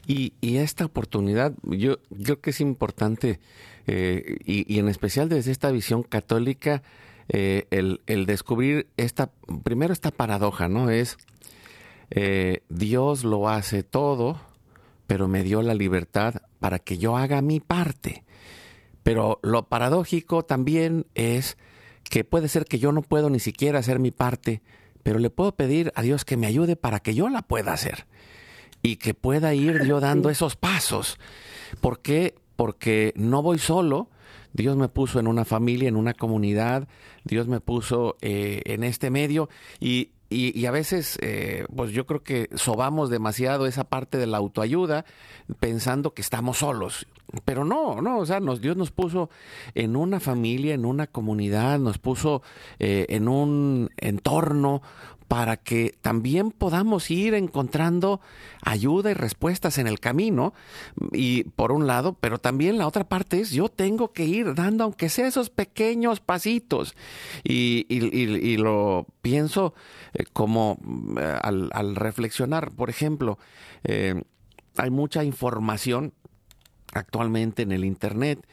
[0.06, 3.40] y, y esta oportunidad yo, creo que es importante
[3.86, 6.82] eh, y, en especial desde esta visión católica
[7.28, 9.30] eh, el, el, descubrir esta,
[9.62, 10.90] primero esta paradoja, ¿no?
[10.90, 11.16] Es
[12.10, 14.40] eh, Dios lo hace todo,
[15.06, 18.24] pero me dio la libertad para que yo haga mi parte.
[19.02, 21.56] Pero lo paradójico también es
[22.04, 24.62] que puede ser que yo no puedo ni siquiera hacer mi parte,
[25.02, 28.06] pero le puedo pedir a Dios que me ayude para que yo la pueda hacer
[28.84, 31.18] y que pueda ir yo dando esos pasos.
[31.80, 32.34] ¿Por qué?
[32.54, 34.10] Porque no voy solo,
[34.52, 36.86] Dios me puso en una familia, en una comunidad,
[37.24, 39.48] Dios me puso eh, en este medio
[39.80, 44.36] y, y, a veces, eh, pues yo creo que sobamos demasiado esa parte de la
[44.36, 45.06] autoayuda
[45.60, 47.06] pensando que estamos solos.
[47.44, 49.30] Pero no, no, o sea, nos, Dios nos puso
[49.74, 52.42] en una familia, en una comunidad, nos puso
[52.78, 54.82] eh, en un entorno
[55.28, 58.20] para que también podamos ir encontrando
[58.62, 60.54] ayuda y respuestas en el camino.
[61.12, 64.84] Y por un lado, pero también la otra parte es yo tengo que ir dando,
[64.84, 66.94] aunque sea esos pequeños pasitos.
[67.42, 67.84] Y,
[68.58, 69.74] lo pienso
[70.12, 70.78] eh, como
[71.18, 73.38] eh, al, reflexionar, por ejemplo,
[73.82, 74.22] eh,
[74.76, 76.12] hay mucha información
[76.94, 78.46] actualmente en el Internet.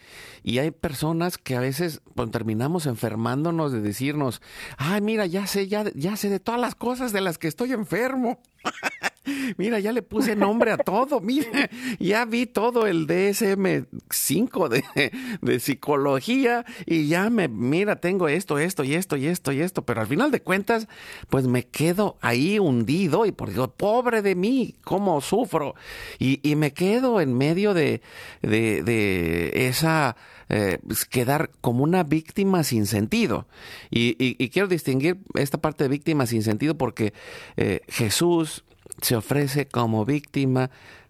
[0.43, 4.41] Y hay personas que a veces pues, terminamos enfermándonos de decirnos,
[4.77, 7.71] ay, mira, ya sé, ya, ya sé de todas las cosas de las que estoy
[7.71, 8.39] enfermo.
[9.57, 11.19] Mira, ya le puse nombre a todo.
[11.21, 18.57] Mira, ya vi todo el DSM-5 de, de, psicología y ya me, mira, tengo esto,
[18.57, 19.83] esto y esto y esto y esto.
[19.83, 20.87] Pero al final de cuentas,
[21.29, 25.75] pues me quedo ahí hundido y por Dios, pobre de mí, cómo sufro.
[26.19, 28.01] Y, y me quedo en medio de,
[28.41, 30.15] de, de esa
[30.53, 33.47] eh, pues, quedar como una víctima sin sentido.
[33.89, 37.13] Y, quiero distinguir esta parte de víctima sin sentido porque
[37.55, 38.65] eh, Jesús
[39.01, 40.69] se ofrece como víctima,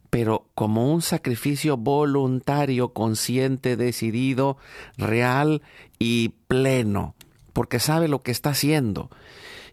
[0.10, 4.58] pero como un sacrificio voluntario, consciente, decidido,
[4.98, 5.62] real
[6.00, 7.16] y pleno,
[7.54, 9.10] porque sabe lo que está haciendo.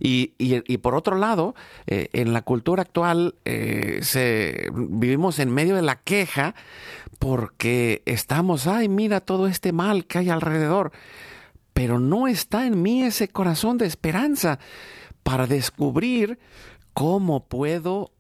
[0.01, 1.57] Y, y, por otro lado,
[1.89, 4.01] eh, en la cultura actual eh,
[4.73, 6.55] vivimos en medio de la queja
[7.19, 10.93] porque estamos, ay, mira todo este mal que hay alrededor,
[11.73, 14.61] pero no está en mí ese corazón de esperanza
[15.25, 16.39] para descubrir
[16.99, 18.11] cómo puedo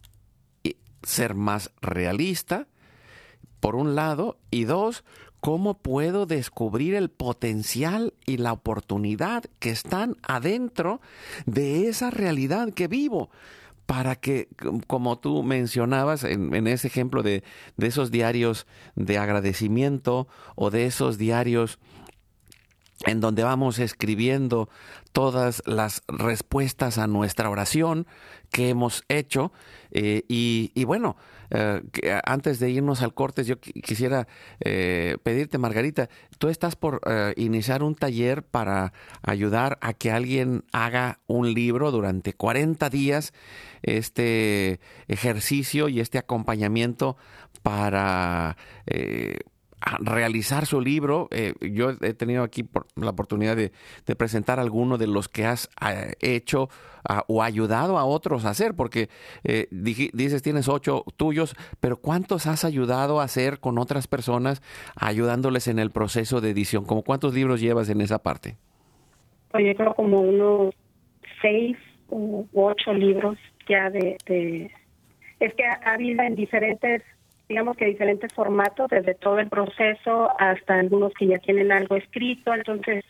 [1.02, 2.68] ser más realista,
[3.58, 5.02] por un lado, y dos,
[5.40, 11.00] cómo puedo descubrir el potencial y la oportunidad que están adentro
[11.44, 13.30] de esa realidad que vivo
[13.86, 14.46] para que,
[14.86, 17.42] como tú mencionabas en, ese ejemplo de,
[17.76, 21.80] de, esos diarios de agradecimiento o de esos diarios
[23.06, 24.68] en donde vamos escribiendo
[25.12, 28.06] todas las respuestas a nuestra oración
[28.50, 29.52] que hemos hecho.
[29.90, 31.16] Eh, y, bueno,
[31.50, 31.80] eh,
[32.24, 34.26] antes de irnos al corte, yo quisiera
[34.60, 36.08] eh, pedirte, Margarita,
[36.38, 37.00] tú estás por
[37.36, 43.32] iniciar un taller para ayudar a que alguien haga un libro durante 40 días,
[43.82, 47.16] este ejercicio y este acompañamiento
[47.62, 48.56] para
[50.00, 51.28] realizar su libro.
[51.30, 53.70] Eh, yo he tenido aquí la oportunidad de,
[54.16, 56.68] presentar alguno de los que has eh, hecho
[57.08, 59.08] ah, o ayudado a otros a hacer, porque
[59.44, 64.62] eh, dices tienes ocho tuyos, pero ¿cuántos has ayudado a hacer con otras personas
[64.96, 66.84] ayudándoles en el proceso de edición?
[66.84, 68.56] ¿Cómo cuántos libros llevas en esa parte?
[69.50, 70.74] Pues yo creo como unos
[71.40, 71.76] seis
[72.10, 73.38] u ocho libros
[73.68, 74.16] ya de...
[75.40, 77.02] Es que ha habido en diferentes
[77.48, 82.54] digamos que diferentes formatos, desde todo el proceso hasta algunos que ya tienen algo escrito.
[82.54, 83.04] Entonces,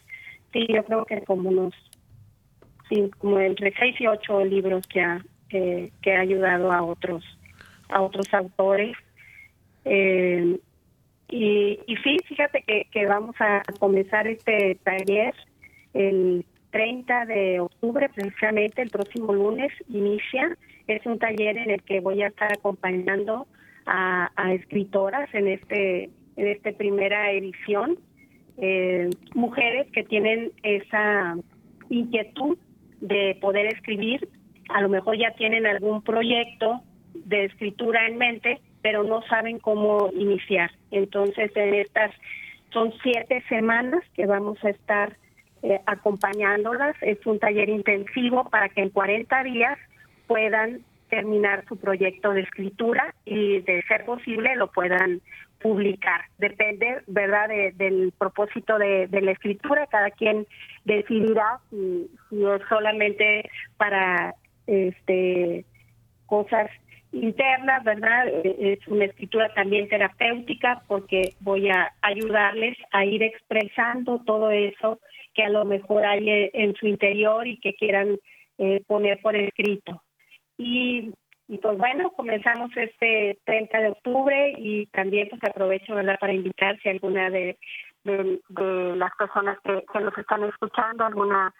[0.52, 1.74] sí, yo creo que como unos,
[3.18, 7.24] como entre seis y ocho libros que ha, que ha ayudado a otros,
[7.88, 8.96] a otros autores.
[9.84, 10.58] Eh,
[11.30, 15.34] y, y sí, fíjate que, que vamos a comenzar este taller
[15.94, 20.56] el 30 de octubre, precisamente el próximo lunes inicia.
[20.86, 23.46] Es un taller en el que voy a estar acompañando
[23.88, 27.98] a, escritoras en este en esta primera edición,
[28.58, 31.36] eh, mujeres que tienen esa
[31.88, 32.56] inquietud
[33.00, 34.28] de poder escribir,
[34.68, 36.80] a lo mejor ya tienen algún proyecto
[37.14, 40.70] de escritura en mente, pero no saben cómo iniciar.
[40.92, 42.12] Entonces, en estas
[42.72, 45.16] son siete semanas que vamos a estar
[45.62, 46.94] eh, acompañándolas.
[47.00, 49.78] Es un taller intensivo para que en 40 días
[50.28, 55.20] puedan terminar su proyecto de escritura y de ser posible lo puedan
[55.60, 56.22] publicar.
[56.38, 59.86] Depende, ¿verdad?, del propósito de, la escritura.
[59.86, 60.46] Cada quien
[60.84, 64.34] decidirá si, es solamente para
[64.66, 65.64] este
[66.26, 66.70] cosas
[67.12, 68.28] internas, ¿verdad?
[68.44, 75.00] Es una escritura también terapéutica porque voy a ayudarles a ir expresando todo eso
[75.34, 78.18] que a lo mejor hay en su interior y que quieran
[78.58, 80.02] eh, poner por escrito.
[80.58, 81.14] Y,
[81.62, 86.18] pues bueno, comenzamos este 30 de octubre y también pues aprovecho ¿verdad?
[86.20, 87.58] para invitar si alguna de,
[88.04, 91.54] las personas que, nos están escuchando, alguna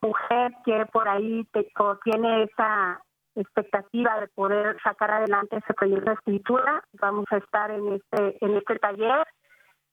[0.00, 1.46] mujer quiere por ahí
[1.78, 3.02] o tiene esa
[3.34, 8.56] expectativa de poder sacar adelante ese proyecto de escritura, vamos a estar en este en
[8.56, 9.26] este taller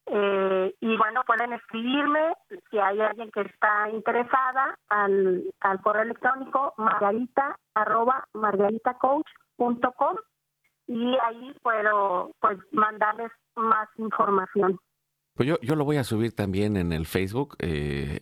[0.06, 2.34] Eh, y bueno, pueden escribirme
[2.70, 10.18] si hay alguien que está interesada al, al correo electrónico margarita arroba margaritacoach.com
[10.88, 14.78] y ahí puedo pues mandarles más información.
[15.36, 18.19] Pues yo, yo lo voy a subir también en el Facebook, eh,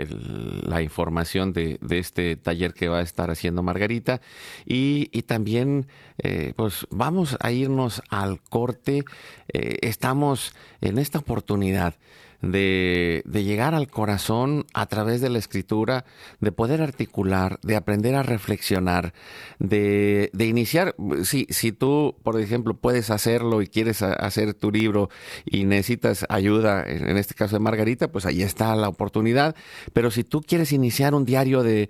[0.65, 4.21] la información de, de, este taller que va a estar haciendo Margarita.
[4.65, 5.87] Y, y también,
[6.19, 9.03] eh, pues vamos a irnos al corte.
[9.51, 11.95] Eh, estamos en esta oportunidad
[12.41, 16.05] de, de, llegar al corazón a través de la escritura,
[16.39, 19.13] de poder articular, de aprender a reflexionar,
[19.59, 25.09] de, de iniciar, si, si tú, por ejemplo, puedes hacerlo y quieres hacer tu libro
[25.45, 29.55] y necesitas ayuda, en este caso de Margarita, pues ahí está la oportunidad,
[29.93, 31.89] pero si tú quieres iniciar un diario de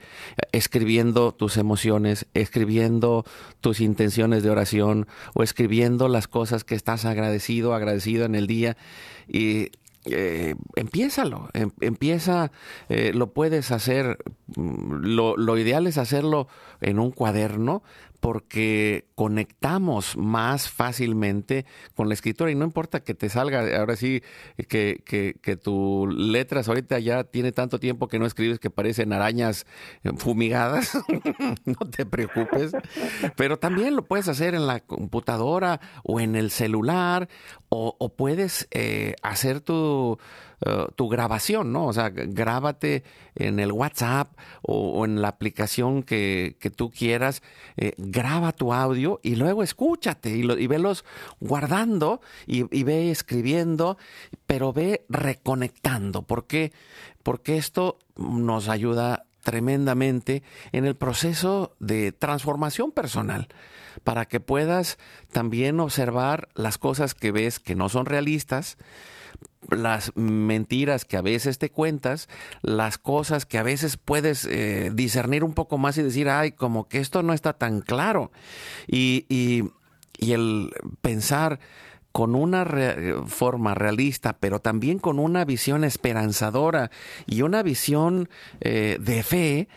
[0.51, 3.25] escribiendo tus emociones, escribiendo
[3.61, 8.77] tus intenciones de oración o escribiendo las cosas que estás agradecido, agradecido en el día,
[9.27, 9.71] y
[10.05, 12.51] eh, empiézalo, em, empieza,
[12.89, 14.17] eh, lo puedes hacer,
[14.55, 16.47] mm, lo, lo, ideal es hacerlo
[16.81, 17.83] en un cuaderno
[18.21, 21.65] porque conectamos más fácilmente
[21.95, 24.21] con la escritura y no importa que te salga, ahora sí,
[24.69, 29.11] que, que, que tu letras ahorita ya tiene tanto tiempo que no escribes que parecen
[29.11, 29.65] arañas
[30.03, 30.97] eh, fumigadas,
[31.65, 32.73] no te preocupes,
[33.35, 37.27] pero también lo puedes hacer en la computadora o en el celular
[37.69, 40.19] o, o puedes eh, hacer tu
[40.65, 41.87] uh, tu grabación, ¿no?
[41.87, 43.03] O sea, grábate
[43.35, 47.41] en el WhatsApp o, en la aplicación que, que tú quieras,
[47.77, 51.05] eh, graba tu audio y luego escúchate y velos
[51.39, 53.97] guardando y, y, ve escribiendo,
[54.45, 56.23] pero ve reconectando.
[56.23, 56.71] ¿Por qué?
[57.23, 63.47] Porque esto nos ayuda tremendamente en el proceso de transformación personal
[64.03, 64.97] para que puedas
[65.31, 68.77] también observar las cosas que ves que no son realistas,
[69.69, 72.27] las mentiras que a veces te cuentas,
[72.61, 76.87] las cosas que a veces puedes eh, discernir un poco más y decir, ay, como
[76.87, 78.31] que esto no está tan claro.
[78.87, 79.63] Y, y,
[80.17, 81.59] y el pensar
[82.11, 86.91] con una re forma realista, pero también con una visión esperanzadora
[87.25, 88.29] y una visión
[88.59, 89.67] eh, de fe,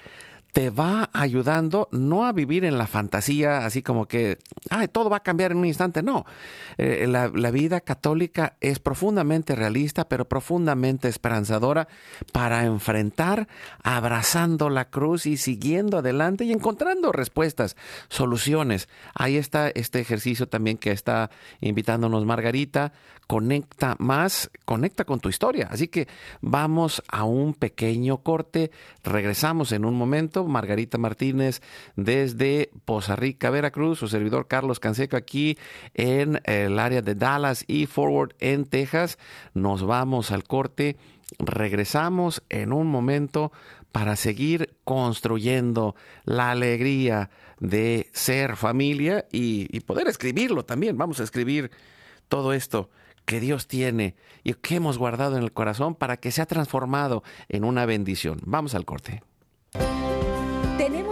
[0.55, 4.39] te va ayudando no a vivir en la fantasía, así como que
[4.71, 6.03] Ay, todo va a cambiar en un instante.
[6.03, 6.25] No,
[6.79, 11.87] eh, la, la, vida católica es profundamente realista, pero profundamente esperanzadora
[12.33, 13.47] para enfrentar,
[13.83, 17.77] abrazando la cruz y siguiendo adelante y encontrando respuestas,
[18.09, 18.89] soluciones.
[19.15, 21.31] Ahí está este ejercicio también que está
[21.61, 22.93] invitándonos Margarita.
[23.27, 25.69] Conecta más, conecta con tu historia.
[25.71, 26.09] Así que
[26.43, 28.71] vamos a un pequeño corte.
[29.03, 30.44] Regresamos en un momento.
[30.49, 31.61] Margarita Martínez
[31.97, 35.59] desde Poza Rica, Veracruz, su servidor Carlos Canseco aquí
[35.95, 39.19] en el área de Dallas y Forward en Texas.
[39.55, 40.97] Nos vamos al corte.
[41.39, 43.53] Regresamos en un momento
[43.95, 47.31] para seguir construyendo la alegría
[47.61, 50.99] de ser familia y, poder escribirlo también.
[50.99, 51.71] Vamos a escribir
[52.27, 52.91] todo esto
[53.25, 57.63] que Dios tiene y que hemos guardado en el corazón para que sea transformado en
[57.63, 58.41] una bendición.
[58.45, 59.23] Vamos al corte.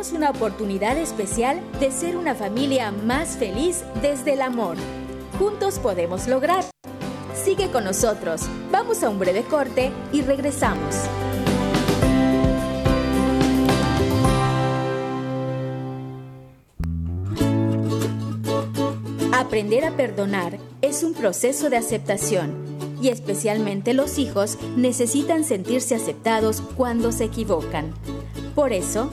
[0.03, 4.77] Tenemos una oportunidad especial de ser una familia más feliz desde el amor.
[5.39, 6.65] Juntos podemos lograr.
[7.37, 8.43] Sigue con nosotros.
[8.73, 10.97] Vamos a un breve corte y regresamos.
[19.33, 26.61] Aprender a perdonar es un proceso de aceptación y especialmente los hijos necesitan sentirse aceptados
[26.77, 27.95] cuando se equivocan.
[28.57, 29.13] Por eso,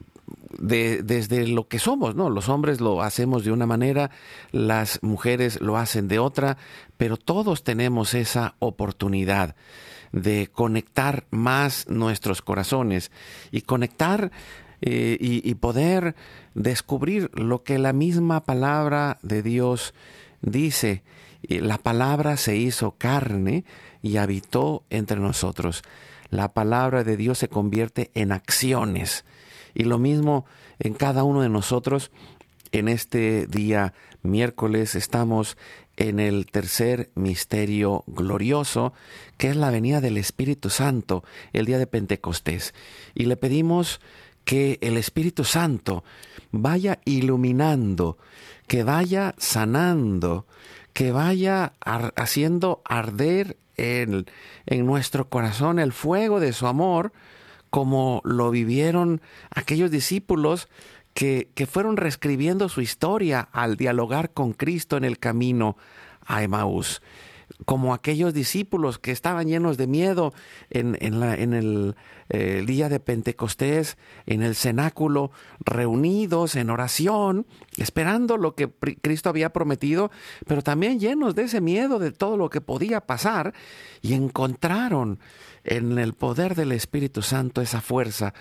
[0.58, 2.30] desde lo que somos, ¿no?
[2.30, 4.10] Los hombres lo hacemos de una manera,
[4.52, 6.58] las mujeres lo hacen de otra,
[6.98, 9.56] pero todos tenemos esa oportunidad
[10.16, 13.12] de conectar más nuestros corazones
[13.52, 14.32] y conectar
[14.82, 16.16] eh, y, y poder
[16.54, 19.94] descubrir lo que la misma palabra de Dios
[20.42, 21.04] dice.
[21.48, 23.66] La palabra se hizo carne
[24.02, 25.84] y habitó entre nosotros.
[26.30, 29.26] La palabra de Dios se convierte en acciones.
[29.74, 30.46] Y lo mismo
[30.80, 32.10] en cada uno de nosotros.
[32.72, 33.94] En este día
[34.24, 35.58] miércoles estamos
[35.98, 38.94] en el tercer misterio glorioso,
[39.38, 41.24] que es la venida del Espíritu Santo,
[41.54, 42.74] el día de Pentecostés.
[43.14, 44.00] Y le pedimos
[44.44, 46.04] que el Espíritu Santo
[46.52, 48.18] vaya iluminando,
[48.68, 50.46] que vaya sanando,
[50.94, 51.74] que vaya
[52.16, 54.26] haciendo arder en,
[54.68, 57.12] nuestro corazón el fuego de su amor,
[57.70, 60.70] como lo vivieron aquellos discípulos
[61.16, 65.78] que, que, fueron reescribiendo su historia al dialogar con Cristo en el camino
[66.26, 67.02] a Emaús.
[67.64, 70.34] Como aquellos discípulos que estaban llenos de miedo
[70.70, 71.96] en, en, el,
[72.30, 77.48] eh, día de Pentecostés, en el cenáculo, reunidos en oración,
[77.78, 78.70] esperando lo que
[79.02, 80.12] Cristo había prometido,
[80.46, 83.54] pero también llenos de ese miedo de todo lo que podía pasar,
[84.02, 85.20] y encontraron
[85.64, 88.34] en el poder del Espíritu Santo esa fuerza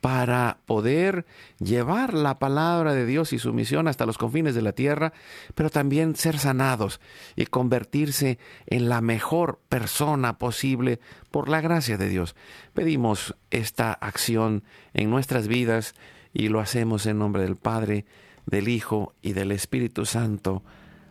[0.00, 1.26] para poder
[1.58, 5.12] llevar la palabra de Dios y su misión hasta los confines de la tierra,
[5.54, 7.00] pero también ser sanados
[7.34, 12.36] y convertirse en la mejor persona posible por la gracia de Dios.
[12.74, 14.62] Pedimos esta acción
[14.94, 15.94] en nuestras vidas
[16.32, 18.04] y lo hacemos en nombre del Padre,
[18.46, 20.62] del Hijo y del Espíritu Santo.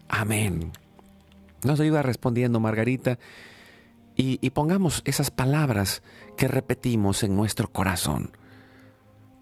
[0.08, 0.72] Amén.
[1.64, 3.20] Nos ayuda respondiendo Margarita
[4.16, 6.02] y, y pongamos esas palabras
[6.38, 8.32] que repetimos en nuestro corazón.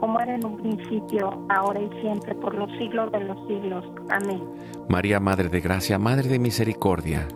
[0.00, 3.84] Como era en un principio, ahora y siempre, por los siglos de los siglos.
[4.10, 4.42] Amén.
[4.88, 7.26] María, Madre de Gracia, Madre de Misericordia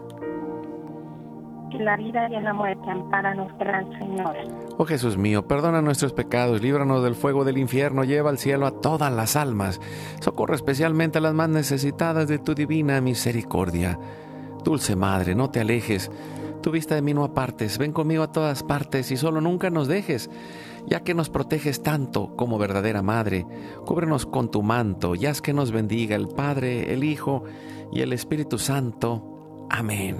[1.80, 4.36] en la vida y en la muerte, amparanos, gran Señor.
[4.76, 8.80] Oh Jesús mío, perdona nuestros pecados, líbranos del fuego del infierno, lleva al cielo a
[8.80, 9.80] todas las almas,
[10.20, 13.98] socorre especialmente a las más necesitadas de tu divina misericordia.
[14.62, 16.10] Dulce Madre, no te alejes,
[16.62, 19.88] tu vista de mí no apartes, ven conmigo a todas partes y solo nunca nos
[19.88, 20.30] dejes,
[20.86, 23.46] ya que nos proteges tanto como verdadera Madre,
[23.84, 27.44] cúbrenos con tu manto, y haz que nos bendiga el Padre, el Hijo
[27.92, 29.66] y el Espíritu Santo.
[29.70, 30.16] Amén.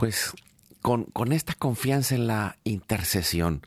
[0.00, 0.32] pues
[0.80, 3.60] con, esta confianza en la intercesión,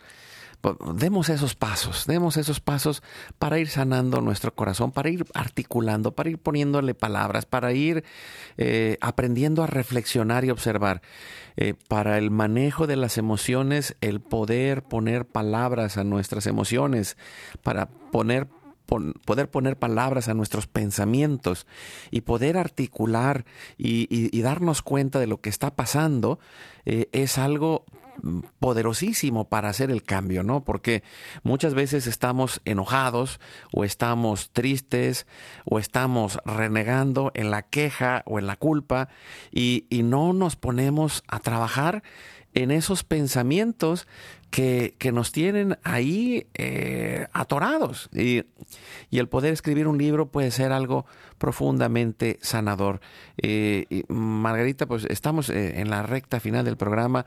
[0.96, 3.04] demos esos pasos, demos esos pasos
[3.38, 8.04] para ir sanando nuestro corazón, para ir articulando, para ir poniéndole palabras, para ir
[8.58, 11.02] eh, aprendiendo a reflexionar y observar.
[11.56, 17.18] Eh, para el manejo de las emociones, el poder poner palabras a nuestras emociones,
[17.62, 18.48] para poner
[19.26, 21.66] poder poner palabras a nuestros pensamientos
[22.12, 23.46] y poder articular
[23.78, 26.38] y, darnos cuenta de lo que está pasando
[26.86, 27.86] eh, es algo
[28.60, 30.64] poderosísimo para hacer el cambio, ¿no?
[30.64, 31.04] Porque
[31.44, 33.40] muchas veces estamos enojados
[33.72, 35.28] o estamos tristes
[35.66, 39.10] o estamos renegando en la queja o en la culpa
[39.52, 42.04] y, y no nos ponemos a trabajar
[42.54, 44.08] en esos pensamientos
[44.50, 48.10] que, nos tienen ahí eh, atorados.
[48.14, 48.44] Y,
[49.12, 51.06] el poder escribir un libro puede ser algo
[51.38, 53.00] profundamente sanador.
[53.38, 57.26] Eh, Margarita, pues estamos eh, en la recta final del programa,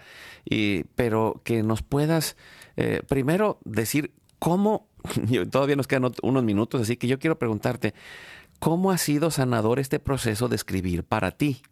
[0.95, 2.37] pero que nos puedas
[3.09, 4.89] primero decir cómo,
[5.51, 7.95] todavía nos quedan unos minutos, así que yo quiero preguntarte,
[8.59, 11.63] ¿cómo ha sido sanador este proceso de escribir para ti?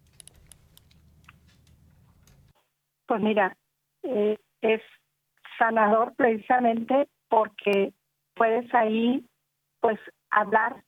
[3.07, 3.55] Pues mira,
[4.03, 4.81] eh, es
[5.57, 7.93] sanador precisamente porque
[8.33, 9.25] puedes ahí
[9.79, 9.99] pues
[10.29, 10.83] hablar,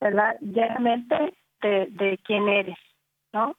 [0.00, 0.36] ¿verdad?
[0.40, 2.78] Llenamente de, de quién eres,
[3.32, 3.54] ¿no?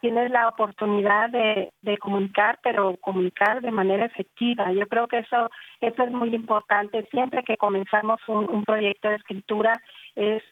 [0.00, 4.72] tienes la oportunidad de, comunicar, pero comunicar de manera efectiva.
[4.72, 7.06] Yo creo que eso, eso es muy importante.
[7.10, 9.72] Siempre que comenzamos un, un proyecto de escritura
[10.14, 10.42] es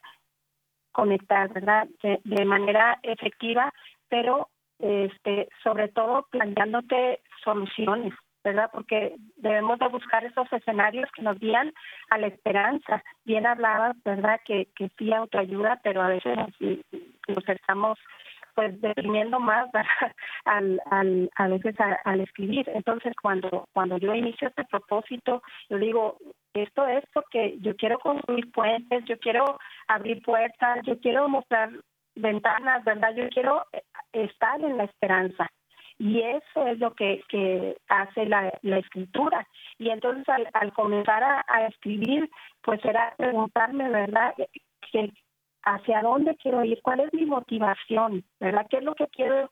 [0.92, 1.86] conectar, ¿verdad?
[2.02, 3.72] De, de manera efectiva,
[4.08, 4.48] pero
[4.80, 8.70] este, sobre todo planteándote soluciones, ¿verdad?
[8.72, 11.72] Porque debemos de buscar esos escenarios que nos guían
[12.10, 13.02] a la esperanza.
[13.24, 14.40] Bien hablabas, ¿verdad?
[14.44, 17.98] Que, que sí autoayuda, pero a veces nos, estamos
[18.54, 19.70] pues deprimiendo más
[20.44, 21.74] al, al, a veces
[22.04, 22.68] al escribir.
[22.74, 26.18] Entonces, cuando, cuando yo inicio este propósito, yo digo,
[26.54, 31.70] esto es porque yo quiero construir puentes, yo quiero abrir puertas, yo quiero mostrar
[32.20, 33.14] ventanas, ¿verdad?
[33.14, 35.48] Yo quiero eh, estar en la esperanza.
[35.98, 37.22] Y eso es lo que,
[37.88, 39.46] hace la, escritura.
[39.78, 42.30] Y entonces al, comenzar a, escribir,
[42.62, 44.34] pues era preguntarme, ¿verdad?
[44.90, 45.12] Que,
[45.62, 46.80] ¿Hacia dónde quiero ir?
[46.80, 48.24] ¿Cuál es mi motivación?
[48.40, 48.66] ¿Verdad?
[48.70, 49.50] ¿Qué es lo que quiero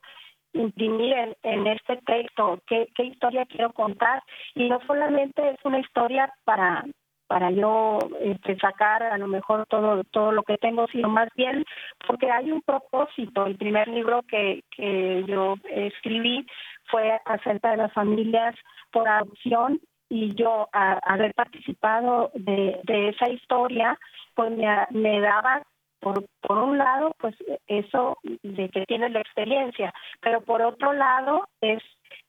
[0.55, 2.63] imprimir en, este texto?
[2.67, 4.23] ¿Qué, ¿Qué historia quiero contar?
[4.55, 6.83] Y no solamente es una historia para,
[7.29, 11.65] para yo este, sacar a lo mejor todo todo lo que tengo, sino más bien
[12.07, 13.47] porque hay un propósito.
[13.47, 16.47] El primer libro que, que yo escribí
[16.91, 18.57] fue acerca de las familias
[18.91, 23.99] por adopción y yo a, haber participado de, esa historia,
[24.35, 25.63] pues me, me daba
[26.01, 27.35] por, por un lado, pues
[27.67, 31.83] eso de que tienes la experiencia, pero por otro lado es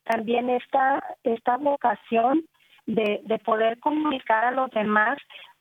[0.03, 2.43] también esta, esta vocación
[2.89, 5.17] de, de poder comunicar a los demás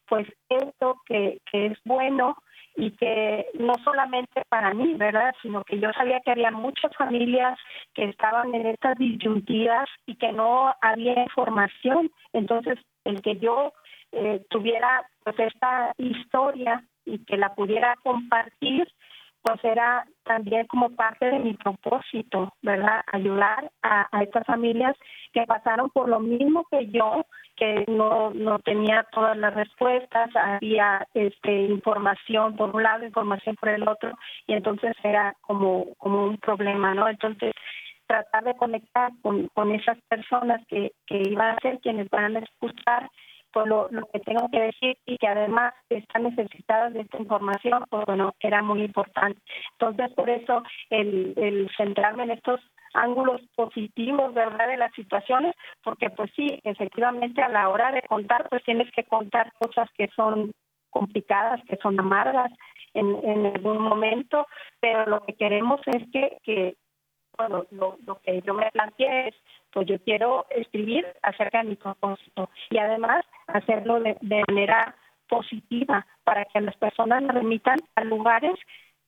[0.08, 2.36] pues esto que, que es bueno
[2.76, 5.34] y que no solamente para mí, ¿verdad?
[5.42, 7.58] Sino que yo sabía que había muchas familias
[7.92, 12.10] que estaban en estas disyuntivas y que no había información.
[12.32, 13.72] Entonces, el que yo
[14.12, 18.88] eh, tuviera pues esta historia y que la pudiera compartir,
[19.42, 23.02] pues era también como parte de mi propósito, ¿verdad?
[23.12, 24.96] Ayudar a, a estas familias
[25.32, 27.24] que pasaron por lo mismo que yo,
[27.56, 33.70] que no, no tenía todas las respuestas, había este información por un lado, información por
[33.70, 34.12] el otro,
[34.46, 37.08] y entonces era como, como un problema, ¿no?
[37.08, 37.52] Entonces,
[38.06, 42.40] tratar de conectar con, con esas personas que, que iban a ser quienes van a
[42.40, 43.10] escuchar
[43.52, 48.04] por lo, que tengo que decir y que además están necesitadas de esta información, pues
[48.06, 49.40] bueno, era muy importante.
[49.72, 52.60] Entonces, por eso el, el centrarme en estos
[52.94, 58.48] ángulos positivos, ¿verdad?, de las situaciones, porque pues sí, efectivamente a la hora de contar,
[58.48, 60.52] pues tienes que contar cosas que son
[60.90, 62.50] complicadas, que son amargas
[62.94, 64.46] en, algún momento,
[64.80, 66.76] pero lo que queremos es que,
[67.36, 69.34] bueno, lo que yo me planteé es,
[69.72, 74.16] pues yo quiero escribir acerca de mi propósito y además hacerlo de,
[74.48, 74.94] manera
[75.28, 78.54] positiva para que las personas me remitan a lugares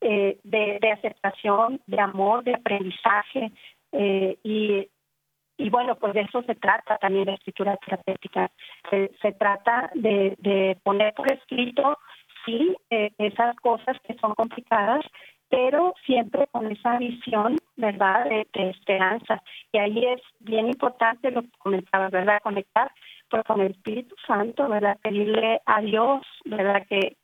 [0.00, 3.52] eh, de, aceptación, de amor, de aprendizaje
[3.92, 8.50] eh, y, bueno, pues de eso se trata también la escritura terapéutica.
[8.88, 11.98] Se, trata de, de poner por escrito,
[12.44, 15.04] sí, eh, esas cosas que son complicadas,
[15.51, 19.42] pero siempre con esa visión, ¿verdad?, de, esperanza.
[19.72, 22.90] Y ahí es bien importante lo que comentaba, ¿verdad?, conectar
[23.28, 27.16] pues con el Espíritu Santo, ¿verdad?, pedirle a Dios, ¿verdad?, que,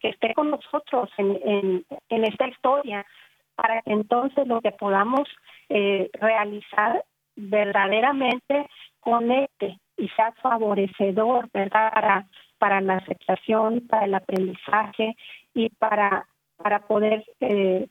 [0.00, 3.06] esté con nosotros en, esta historia,
[3.54, 5.28] para que entonces lo que podamos
[5.68, 7.04] eh, realizar
[7.36, 8.68] verdaderamente
[9.00, 12.24] conecte y sea favorecedor, ¿verdad?,
[12.58, 15.16] para la aceptación, para el aprendizaje
[15.52, 16.26] y para
[16.56, 17.86] para poder eh,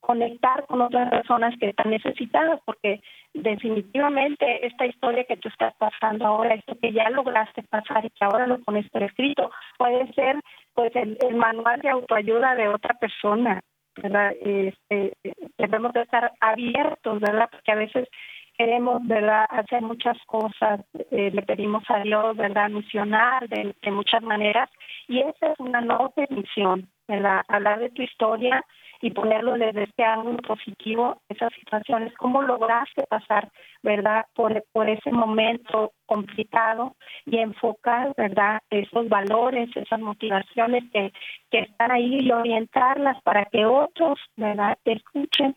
[0.00, 3.00] conectar con otras personas que están necesitadas, porque
[3.32, 8.24] definitivamente esta historia que tú estás pasando ahora, esto que ya lograste pasar y que
[8.24, 10.40] ahora lo pones por escrito, puede ser
[10.74, 13.60] pues el, manual de autoayuda de otra persona,
[13.96, 14.32] ¿verdad?
[14.40, 15.14] Este,
[15.56, 17.48] debemos de estar abiertos, ¿verdad?
[17.50, 18.08] Porque a veces
[18.56, 24.70] queremos, ¿verdad?, hacer muchas cosas, eh, le pedimos a Dios, ¿verdad?, misionar de, muchas maneras,
[25.08, 27.42] y esa es una noble misión, ¿verdad?
[27.48, 28.64] Hablar de tu historia
[29.00, 33.50] y ponerlo desde este ángulo positivo, esas situaciones, cómo lograste pasar,
[33.82, 36.96] ¿verdad?, por, por ese momento complicado
[37.26, 41.12] y enfocar, ¿verdad?, esos valores, esas motivaciones que,
[41.50, 45.56] que están ahí y orientarlas para que otros, ¿verdad?, te escuchen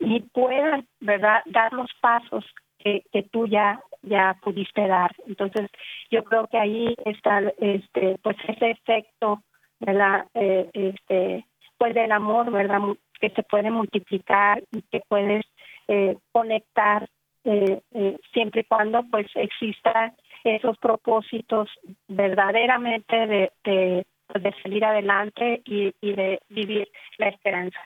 [0.00, 2.44] y puedan, ¿verdad?, dar los pasos
[2.78, 5.10] que, que tú ya ya pudiste dar.
[5.26, 5.68] Entonces,
[6.10, 9.42] yo creo que ahí está este pues ese efecto
[9.80, 10.26] ¿verdad?
[10.34, 12.80] Eh, este, pues del amor, ¿verdad?
[13.20, 15.44] Que se puede multiplicar y que puedes
[15.88, 17.08] eh, conectar
[17.44, 20.14] eh, eh, siempre y cuando pues existan
[20.44, 21.68] esos propósitos
[22.06, 27.78] verdaderamente de, de, pues, salir adelante y, y, de vivir la esperanza.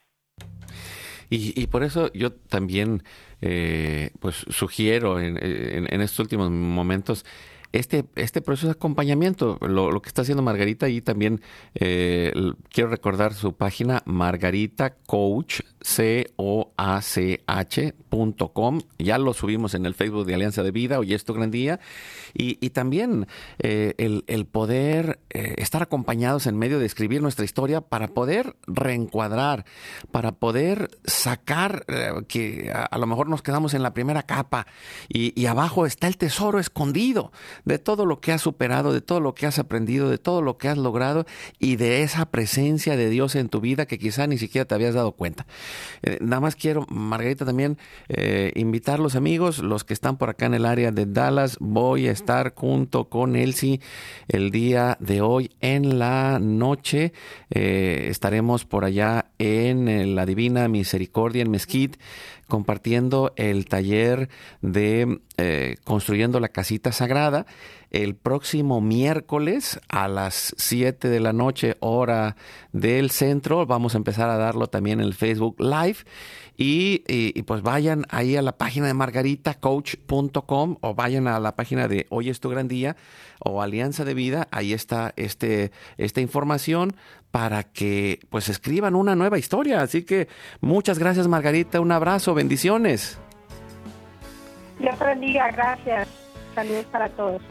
[1.30, 3.02] Y, y por eso yo también
[3.40, 7.24] eh, pues sugiero en, en, en estos últimos momentos
[7.72, 11.40] este, este proceso de acompañamiento, lo, que está haciendo Margarita y también
[11.74, 12.32] eh,
[12.70, 16.40] quiero recordar su página Margarita Coach, C-O-A-C-H.com.
[18.98, 21.80] Ya lo subimos en el Facebook de Alianza de Vida, hoy es tu gran día.
[22.34, 23.26] Y, y también
[23.58, 28.56] eh, el, el, poder eh, estar acompañados en medio de escribir nuestra historia para poder
[28.66, 29.64] reencuadrar,
[30.10, 31.84] para poder sacar
[32.28, 34.66] que a, a, lo mejor nos quedamos en la primera capa
[35.08, 37.32] y, y abajo está el tesoro escondido
[37.64, 40.58] de todo lo que has superado, de todo lo que has aprendido, de todo lo
[40.58, 41.26] que has logrado
[41.58, 44.94] y de esa presencia de Dios en tu vida que quizá ni siquiera te habías
[44.94, 45.46] dado cuenta.
[46.02, 50.46] Eh, nada más quiero, Margarita, también eh, invitar los amigos, los que están por acá
[50.46, 53.80] en el área de Dallas, voy a estar junto con Elsie
[54.28, 57.12] el día de hoy en la noche.
[57.50, 61.98] Eh, estaremos por allá en la Divina Misericordia en Mesquite
[62.52, 64.28] compartiendo el taller
[64.60, 67.46] de eh, Construyendo la Casita Sagrada.
[67.92, 72.36] El próximo miércoles a las 7 de la noche, hora
[72.72, 73.66] del centro.
[73.66, 75.98] Vamos a empezar a darlo también en el Facebook Live.
[76.56, 82.06] Y, pues vayan ahí a la página de margaritacoach.com o vayan a la página de
[82.08, 82.96] Hoy es tu gran día
[83.40, 84.48] o Alianza de Vida.
[84.50, 86.94] Ahí está este, esta información
[87.30, 89.82] para que pues escriban una nueva historia.
[89.82, 90.28] Así que
[90.60, 93.18] muchas gracias Margarita, un abrazo, bendiciones.
[94.78, 96.08] Dios bendiga, gracias.
[96.54, 97.42] Saludos para todos.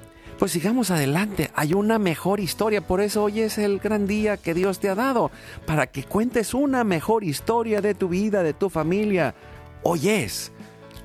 [0.42, 4.56] Pues sigamos adelante, hay una mejor historia, por eso hoy es el gran día que
[4.56, 5.30] Dios te ha dado,
[5.68, 9.36] para que cuentes una mejor historia de tu vida, de tu familia.
[9.84, 10.52] Hoy es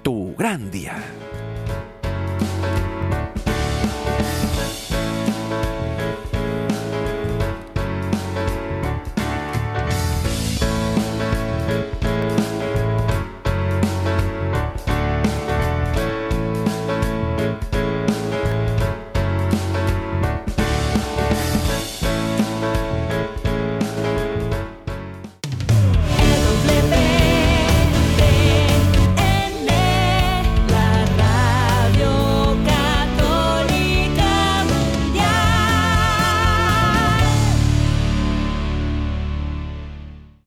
[0.03, 0.97] tu gran día.